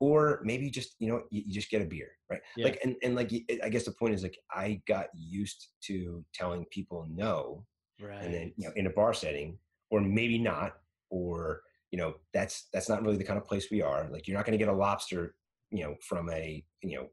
[0.00, 2.40] or maybe just you know you, you just get a beer, right?
[2.56, 2.66] Yeah.
[2.66, 3.32] Like and and like
[3.62, 7.64] i guess the point is like I got used to telling people no,
[8.00, 8.22] right.
[8.22, 9.58] and then you know in a bar setting
[9.90, 10.72] or maybe not,
[11.10, 14.08] or you know that's that's not really the kind of place we are.
[14.10, 15.34] Like you're not going to get a lobster,
[15.70, 17.08] you know, from a you know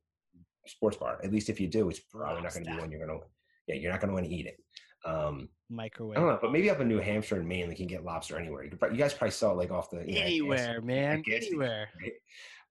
[0.65, 1.19] sports bar.
[1.23, 3.25] At least if you do, it's probably not going to be one you're going to.
[3.67, 4.57] Yeah, you're not going to want to eat it.
[5.05, 6.17] Um, Microwave.
[6.17, 8.37] I don't know, but maybe up in New Hampshire and Maine, they can get lobster
[8.37, 8.63] anywhere.
[8.63, 11.23] You, could, you guys probably saw it like off the you know, anywhere, guess, man,
[11.31, 11.89] anywhere.
[12.01, 12.13] Right?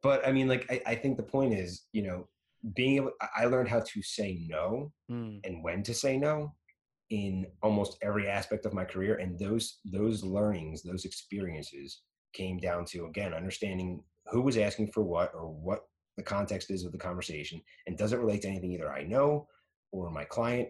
[0.02, 2.28] But I mean, like, I, I, think the point is, you know,
[2.74, 3.12] being able.
[3.36, 5.40] I learned how to say no mm.
[5.44, 6.54] and when to say no
[7.10, 12.84] in almost every aspect of my career, and those those learnings, those experiences, came down
[12.86, 15.80] to again understanding who was asking for what or what
[16.16, 19.48] the context is of the conversation, and does it relate to anything either I know
[19.92, 20.68] or my client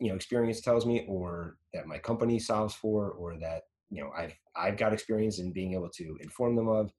[0.00, 4.10] you know experience tells me or that my company solves for or that you know
[4.16, 6.90] i've i've got experience in being able to inform them of.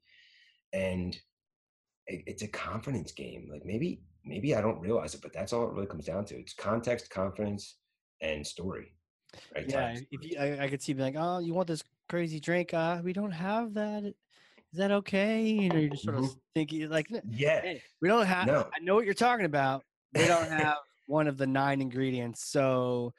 [0.73, 1.13] And
[2.07, 5.67] it, it's a confidence game like maybe maybe i don't realize it but that's all
[5.67, 6.35] it really comes down to.
[6.35, 7.77] It's context confidence
[8.21, 8.93] and story
[9.55, 9.65] right?
[9.67, 12.73] Yeah if you, I, I could see being like oh you want this crazy drink
[12.73, 14.13] uh we don't have that
[14.71, 16.25] is that okay you know you're just sort mm-hmm.
[16.25, 18.67] of thinking like yeah hey, we don't have no.
[18.75, 20.77] i know what you're talking about we don't have
[21.11, 22.45] one of the nine ingredients.
[22.45, 23.13] So,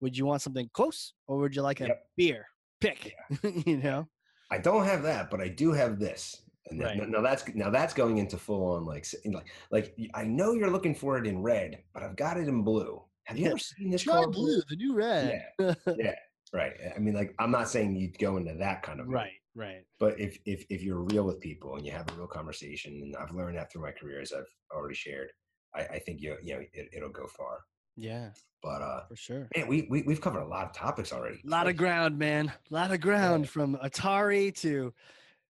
[0.00, 2.06] would you want something close, or would you like a yep.
[2.16, 2.46] beer?
[2.80, 3.14] Pick.
[3.42, 3.50] Yeah.
[3.66, 4.06] you know.
[4.50, 6.42] I don't have that, but I do have this.
[6.70, 7.08] And right.
[7.08, 10.94] now, that's now that's going into full on like like like I know you're looking
[10.94, 13.02] for it in red, but I've got it in blue.
[13.24, 15.42] Have you ever seen this Try blue, the new red.
[15.58, 16.14] Yeah, yeah,
[16.52, 16.74] right.
[16.94, 19.84] I mean, like I'm not saying you'd go into that kind of right, right.
[19.98, 23.16] But if if if you're real with people and you have a real conversation, and
[23.16, 25.30] I've learned that through my career, as I've already shared,
[25.74, 27.60] I, I think you you know it, will go far.
[27.96, 28.30] Yeah.
[28.62, 29.48] But uh for sure.
[29.56, 31.40] Man, we, we we've covered a lot of topics already.
[31.44, 32.52] A lot of ground, man.
[32.70, 33.50] A lot of ground yeah.
[33.50, 34.94] from Atari to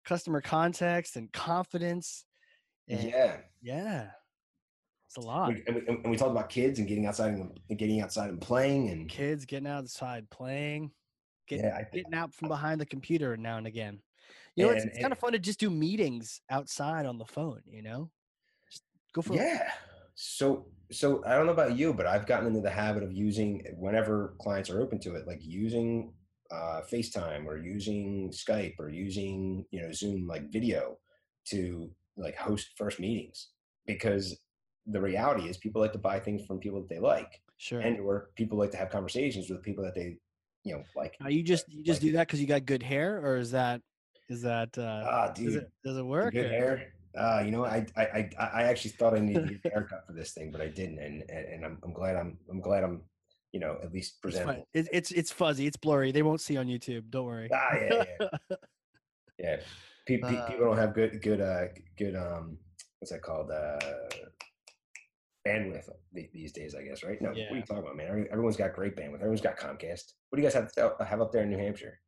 [0.04, 2.24] customer context and confidence.
[2.88, 3.36] And yeah.
[3.62, 4.06] Yeah.
[5.06, 5.54] It's a lot.
[5.66, 8.90] And we, and we talked about kids and getting outside and getting outside and playing
[8.90, 10.90] and kids getting outside playing.
[11.48, 14.00] Getting, yeah, getting out from behind the computer now and again.
[14.54, 17.24] You know, and, it's, it's kind of fun to just do meetings outside on the
[17.24, 18.10] phone, you know?
[18.70, 18.82] Just
[19.14, 19.70] go for Yeah.
[20.14, 23.64] So, so I don't know about you, but I've gotten into the habit of using
[23.76, 26.12] whenever clients are open to it, like using
[26.50, 30.98] uh, FaceTime or using Skype or using you know Zoom like video
[31.46, 33.48] to like host first meetings
[33.86, 34.38] because
[34.86, 38.00] the reality is people like to buy things from people that they like, sure, and
[38.00, 40.16] or people like to have conversations with people that they
[40.64, 41.16] you know like.
[41.28, 43.80] You just you just like, do that because you got good hair, or is that
[44.28, 46.34] is that uh, uh dude, does it does it work?
[46.34, 46.48] Good or?
[46.48, 50.12] hair uh, you know, I, I, I, I actually thought I needed a haircut for
[50.12, 53.02] this thing, but I didn't, and and, and I'm, I'm glad I'm, I'm glad I'm,
[53.52, 54.68] you know, at least presentable.
[54.72, 56.12] It's, it's, it's fuzzy, it's blurry.
[56.12, 57.10] They won't see on YouTube.
[57.10, 57.48] Don't worry.
[57.52, 58.56] Ah, yeah, yeah.
[59.38, 59.56] yeah.
[60.06, 62.58] People, uh, people don't have good, good, uh, good, um,
[62.98, 63.50] what's that called?
[63.50, 63.78] Uh,
[65.48, 65.88] bandwidth
[66.32, 67.20] these days, I guess, right?
[67.20, 67.44] No, yeah.
[67.44, 68.26] what are you talking about, man?
[68.30, 69.16] Everyone's got great bandwidth.
[69.16, 70.12] Everyone's got Comcast.
[70.28, 70.72] What do you guys have
[71.06, 72.00] have up there in New Hampshire?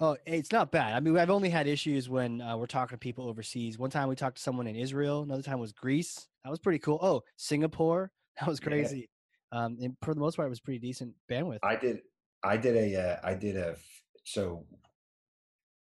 [0.00, 0.94] Oh, it's not bad.
[0.94, 3.78] I mean, I've only had issues when uh, we're talking to people overseas.
[3.78, 5.22] One time we talked to someone in Israel.
[5.22, 6.28] Another time was Greece.
[6.44, 6.98] That was pretty cool.
[7.02, 8.12] Oh, Singapore.
[8.40, 9.10] That was crazy.
[9.52, 9.64] Yeah.
[9.64, 11.58] Um, and for the most part, it was pretty decent bandwidth.
[11.64, 12.02] I did.
[12.44, 12.94] I did a.
[12.94, 13.74] Uh, I did a.
[14.22, 14.64] So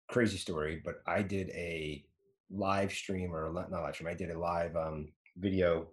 [0.09, 2.03] crazy story, but I did a
[2.51, 4.09] live stream or not live stream.
[4.09, 5.89] I did a live um, video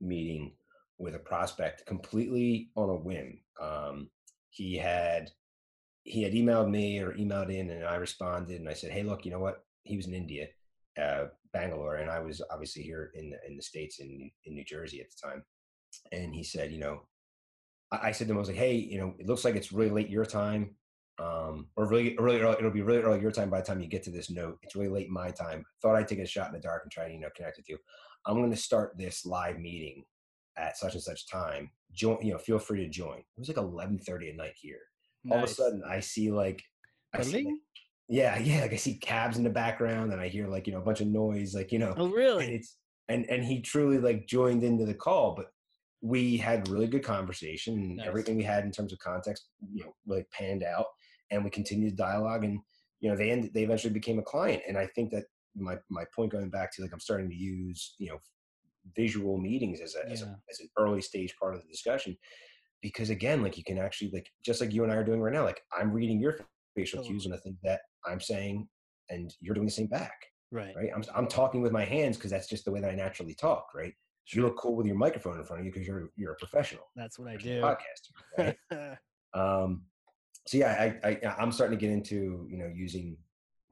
[0.00, 0.52] meeting
[0.98, 3.40] with a prospect completely on a whim.
[3.60, 4.10] Um,
[4.50, 5.30] he had
[6.04, 9.24] he had emailed me or emailed in and I responded and I said, Hey, look,
[9.24, 9.64] you know what?
[9.84, 10.48] He was in India,
[11.00, 11.96] uh, Bangalore.
[11.96, 15.06] And I was obviously here in the, in the States in, in New Jersey at
[15.10, 15.44] the time.
[16.12, 17.02] And he said, you know,
[17.92, 19.72] I, I said to him, I was like, Hey, you know, it looks like it's
[19.72, 20.74] really late your time.
[21.20, 23.88] Um, or really, really early, it'll be really early your time by the time you
[23.88, 24.58] get to this note.
[24.62, 25.64] It's really late my time.
[25.82, 27.68] Thought I'd take a shot in the dark and try to, you know, connect with
[27.68, 27.76] you.
[28.26, 30.04] I'm going to start this live meeting
[30.56, 31.70] at such and such time.
[31.92, 33.18] Join, you know, feel free to join.
[33.18, 34.80] It was like 11:30 at night here
[35.24, 35.36] Nice.
[35.36, 36.62] All of a sudden, I see like,
[37.12, 37.54] I see, like,
[38.08, 40.80] yeah, yeah, like I see cabs in the background, and I hear like you know
[40.80, 41.94] a bunch of noise, like you know.
[41.96, 42.44] Oh, really?
[42.44, 42.76] And it's
[43.08, 45.46] and and he truly like joined into the call, but
[46.00, 48.06] we had really good conversation, and nice.
[48.06, 50.86] everything we had in terms of context, you know, really panned out,
[51.30, 52.60] and we continued dialogue, and
[53.00, 55.24] you know, they ended, they eventually became a client, and I think that
[55.56, 58.18] my my point going back to like I'm starting to use you know
[58.96, 60.12] visual meetings as a, yeah.
[60.12, 62.16] as, a as an early stage part of the discussion
[62.82, 65.34] because again like you can actually like just like you and i are doing right
[65.34, 66.38] now like i'm reading your
[66.74, 68.66] facial cues and the things that i'm saying
[69.10, 70.74] and you're doing the same back right.
[70.76, 70.90] right?
[70.94, 73.66] I'm, I'm talking with my hands because that's just the way that i naturally talk
[73.74, 73.92] right?
[74.24, 74.42] Sure.
[74.42, 76.84] you look cool with your microphone in front of you because you're you're a professional.
[76.96, 77.60] That's what i do.
[77.60, 78.96] podcaster right?
[79.34, 79.82] um
[80.50, 83.16] so yeah I, I i'm starting to get into you know using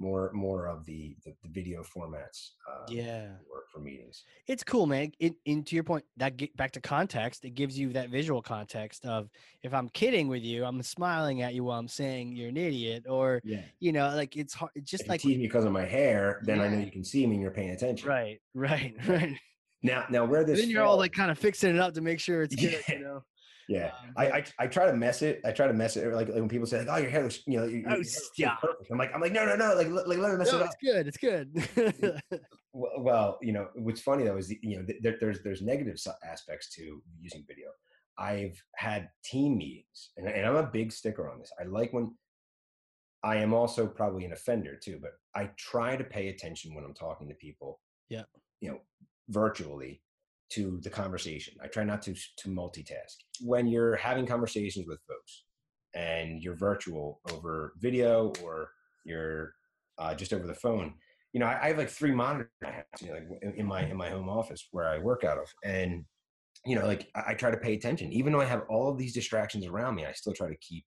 [0.00, 2.50] more more of the the, the video formats.
[2.70, 3.30] Uh, Yeah.
[3.52, 4.22] work for meetings.
[4.46, 5.10] It's cool, man.
[5.18, 8.40] It, and to your point, that get back to context, it gives you that visual
[8.40, 9.28] context of
[9.64, 13.06] if I'm kidding with you, I'm smiling at you while I'm saying you're an idiot,
[13.08, 13.62] or Yeah.
[13.80, 14.70] you know, like it's hard.
[14.76, 16.92] It's just If like you tease me because of my hair, then I know you
[16.92, 18.08] can see me and you're paying attention.
[18.08, 19.36] right, right, right.
[19.82, 22.00] Now, now where And this then you're all like kind of fixing it up to
[22.02, 22.84] make sure it's good.
[22.88, 22.94] Yeah.
[22.94, 23.24] You know.
[23.68, 25.42] Yeah, Um, I, I I try to mess it.
[25.44, 27.46] I try to mess it like, like when people say like, "Oh, your hair looks,"
[27.46, 28.90] you know, your, your Oh, hair looks perfect.
[28.90, 30.70] I'm like, I'm like, no, no, no, like, like let me mess No, it up.
[30.70, 31.06] it's good.
[31.08, 32.22] It's good.
[32.74, 35.62] Well, well, you know, what's funny though is the, you know th- there, there's there's
[35.62, 37.68] negative aspects to using video.
[38.18, 41.50] I've had team meetings, and, and I'm a big sticker on this.
[41.60, 42.14] I like when
[43.24, 46.94] I am also probably an offender too, but I try to pay attention when I'm
[46.94, 47.80] talking to people.
[48.08, 48.24] Yeah.
[48.60, 48.80] You know,
[49.28, 50.02] virtually
[50.51, 51.55] to the conversation.
[51.62, 53.16] I try not to to multitask.
[53.40, 55.44] When you're having conversations with folks
[55.94, 58.70] and you're virtual over video or
[59.05, 59.55] you're
[59.99, 60.94] uh, just over the phone,
[61.32, 63.66] you know, I, I have like three monitors I have, you know, like in, in
[63.66, 66.05] my in my home office where I work out of, and
[66.64, 68.99] you know, like I, I try to pay attention, even though I have all of
[68.99, 70.07] these distractions around me.
[70.07, 70.84] I still try to keep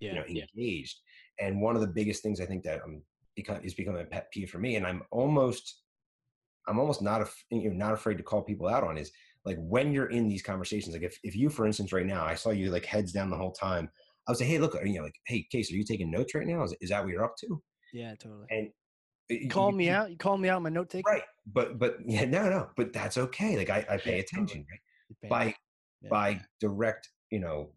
[0.00, 0.10] yeah.
[0.10, 0.44] you know yeah.
[0.56, 0.98] engaged.
[1.40, 3.02] And one of the biggest things I think that I'm
[3.36, 5.83] become is becoming a pet peeve for me, and I'm almost
[6.66, 9.12] I'm almost not af- you know, not afraid to call people out on is
[9.44, 10.94] like when you're in these conversations.
[10.94, 13.36] Like if if you, for instance, right now, I saw you like heads down the
[13.36, 13.90] whole time.
[14.26, 16.46] I would say, hey, look, you know, like, hey, Case, are you taking notes right
[16.46, 16.62] now?
[16.62, 17.62] Is, is that what you're up to?
[17.92, 18.46] Yeah, totally.
[18.50, 18.72] And
[19.28, 20.10] You call me out.
[20.10, 20.62] You call me out.
[20.62, 21.10] My note taking.
[21.12, 21.22] right?
[21.46, 23.56] But but yeah, no, no, but that's okay.
[23.56, 24.66] Like I, I pay Yeah, attention.
[25.22, 25.30] Right?
[25.30, 25.54] By
[26.02, 26.08] Yeah.
[26.10, 27.72] by direct, you know,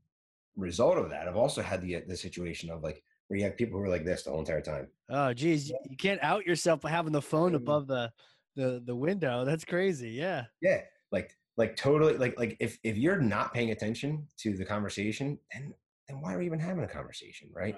[0.55, 3.77] result of that, I've also had the the situation of like where you have people
[3.77, 4.88] who are like this the whole entire time.
[5.09, 7.57] Oh, geez, you, you can't out yourself by having the phone Mm.
[7.57, 8.11] above the
[8.57, 9.45] the the window.
[9.45, 10.09] That's crazy.
[10.09, 10.45] Yeah.
[10.61, 10.81] Yeah,
[11.11, 15.73] like like totally like like if if you're not paying attention to the conversation, then
[16.09, 17.75] then why are we even having a conversation, right?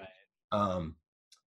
[0.52, 0.96] Um,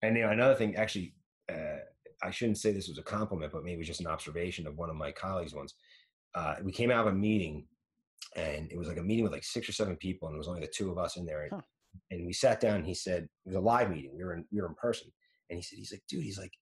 [0.01, 1.15] and you know another thing, actually,
[1.51, 1.79] uh,
[2.23, 4.95] I shouldn't say this was a compliment, but maybe just an observation of one of
[4.95, 5.73] my colleagues once.
[6.35, 7.67] Uh, we came out of a meeting,
[8.35, 10.47] and it was like a meeting with like six or seven people, and it was
[10.47, 11.43] only the two of us in there.
[11.43, 11.61] And, Huh.
[12.11, 12.77] and we sat down.
[12.77, 14.13] And he said it was a live meeting.
[14.17, 15.11] We were in we were in person,
[15.49, 16.53] and he said he's like, dude, he's like,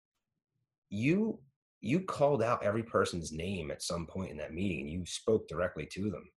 [0.89, 1.39] you
[1.82, 5.48] you called out every person's name at some point in that meeting, and you spoke
[5.48, 6.30] directly to them.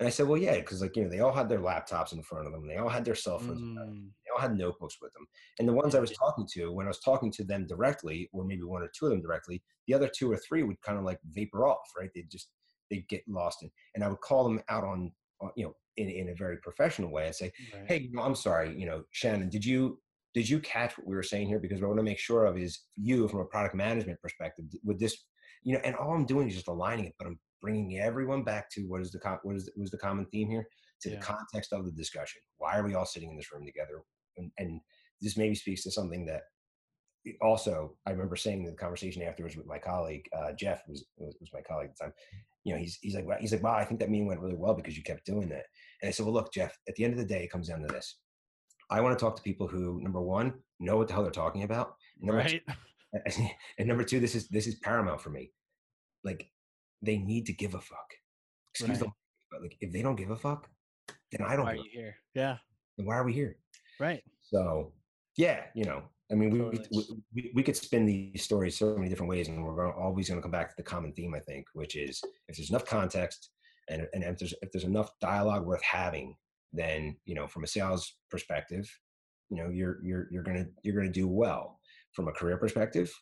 [0.00, 2.22] And I said, well, yeah, because like you know they all had their laptops in
[2.22, 3.60] front of them, they all had their cell phones.
[3.60, 5.26] in front of them, Mm, they all had notebooks with them.
[5.58, 8.44] And the ones I was talking to, when I was talking to them directly, or
[8.44, 11.04] maybe one or two of them directly, the other two or three would kind of
[11.04, 12.10] like vapor off, right?
[12.14, 12.48] They'd just
[12.90, 13.70] they'd get lost in.
[13.94, 17.12] And I would call them out on, on you know, in, in a very professional
[17.12, 17.84] way and say, right.
[17.86, 20.00] hey, you know, I'm sorry, you know, Shannon, did you
[20.34, 21.58] did you catch what we were saying here?
[21.58, 24.66] Because what I want to make sure of is you, from a product management perspective,
[24.84, 25.16] with this,
[25.62, 28.70] you know, and all I'm doing is just aligning it, but I'm bringing everyone back
[28.70, 30.66] to what is the what is what is the common theme here
[31.02, 31.16] to Yeah.
[31.16, 32.40] the context of the discussion.
[32.58, 34.02] Why are we all sitting in this room together?
[34.36, 34.80] And, and
[35.20, 36.42] this maybe speaks to something that
[37.42, 41.36] also I remember saying in the conversation afterwards with my colleague uh, Jeff was, was
[41.40, 42.14] was my colleague at the time.
[42.64, 44.74] You know, he's he's like he's like wow, I think that meeting went really well
[44.74, 45.64] because you kept doing that.
[46.02, 47.80] And I said, well, look, Jeff, at the end of the day, it comes down
[47.82, 48.16] to this.
[48.90, 51.62] I want to talk to people who, number one, know what the hell they're talking
[51.62, 51.94] about.
[52.18, 52.62] And number, right.
[52.66, 53.46] two,
[53.78, 55.52] and number two, this is this is paramount for me.
[56.24, 56.50] Like,
[57.02, 58.10] they need to give a fuck.
[58.74, 59.10] Excuse Right.
[59.50, 60.68] but like if they don't give a fuck,
[61.32, 61.64] then I don't.
[61.64, 62.16] Why are you here?
[62.34, 62.56] Yeah.
[62.96, 63.56] then why are we here?
[63.98, 64.22] Right.
[64.42, 64.92] So
[65.36, 66.88] yeah, you know, I mean, we Totally.
[66.92, 70.28] we, we, we could spin these stories so many different ways, and we're gonna, always
[70.28, 72.84] going to come back to the common theme, I think, which is if there's enough
[72.84, 73.50] context
[73.88, 76.36] and and if there's if there's enough dialogue worth having,
[76.72, 78.88] then you know, from a sales perspective,
[79.48, 81.78] you know, you're you're you're gonna you're gonna do well.
[82.12, 83.12] From a career perspective,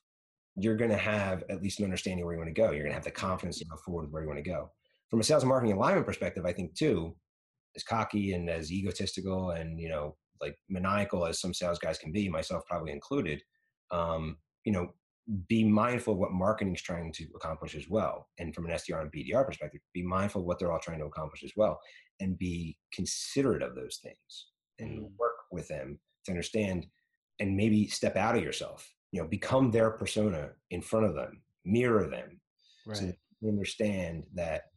[0.56, 2.70] you're gonna have at least an understanding where you want to go.
[2.70, 4.70] You're gonna have the confidence to go forward with where you want to go.
[5.10, 7.16] From a sales marketing alignment perspective, I think too,
[7.76, 12.12] as cocky and as egotistical and you know like maniacal as some sales guys can
[12.12, 13.42] be, myself probably included,
[13.90, 14.88] um, you know,
[15.46, 18.28] be mindful of what marketing is trying to accomplish as well.
[18.38, 21.04] And from an SDR and BDR perspective, be mindful of what they're all trying to
[21.06, 21.80] accomplish as well,
[22.20, 25.16] and be considerate of those things and Mhm.
[25.16, 26.86] work with them to understand
[27.40, 28.92] and maybe step out of yourself.
[29.12, 32.40] You know, become their persona in front of them, mirror them,
[32.84, 33.06] so Right.
[33.08, 34.72] that you understand that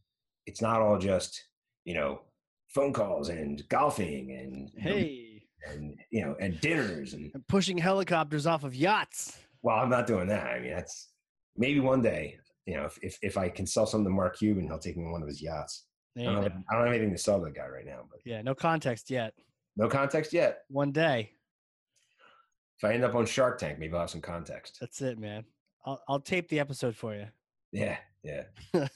[0.46, 1.48] it's not all just
[1.86, 2.26] you know
[2.68, 8.46] phone calls and golfing and Hey, and you know and dinners and I'm pushing helicopters
[8.46, 9.38] off of yachts.
[9.64, 11.10] Well i'm not doing that i mean that's
[11.58, 14.66] maybe one day you know if, if, if i can sell something to mark cuban
[14.68, 15.86] he'll take me on one of his yachts
[16.18, 16.52] I don't, have.
[16.70, 18.42] I don't have anything to sell to the guy right now but Yeah.
[18.42, 19.34] No context yet.
[19.78, 21.32] no context yet One day.
[22.78, 25.46] if i end up on shark tank maybe i'll have some context That's it, man.
[25.86, 27.28] I'll I'll tape the episode for you.
[27.72, 28.44] yeah yeah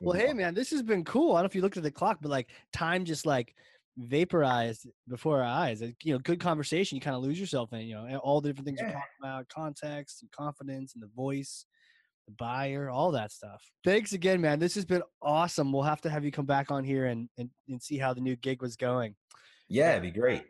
[0.00, 1.32] well, hey, man, this has been cool.
[1.32, 3.54] I don't know if you looked at the clock, but like time just like
[3.96, 5.82] vaporized before our eyes.
[6.02, 6.96] You know, good conversation.
[6.96, 7.80] You kind of lose yourself in.
[7.80, 8.86] You know, all the different things Yeah.
[8.88, 11.66] we're talking about, context and confidence and the voice,
[12.26, 13.62] the buyer, all that stuff.
[13.84, 14.58] Thanks again, man.
[14.58, 15.72] This has been awesome.
[15.72, 18.20] We'll have to have you come back on here and and, and see how the
[18.20, 19.14] new gig was going.
[19.68, 20.44] Yeah, it'd be great.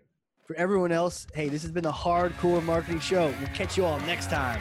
[0.47, 3.33] For everyone else, hey, this has been the Hard Corps Marketing Show.
[3.41, 4.61] We'll catch you all next time.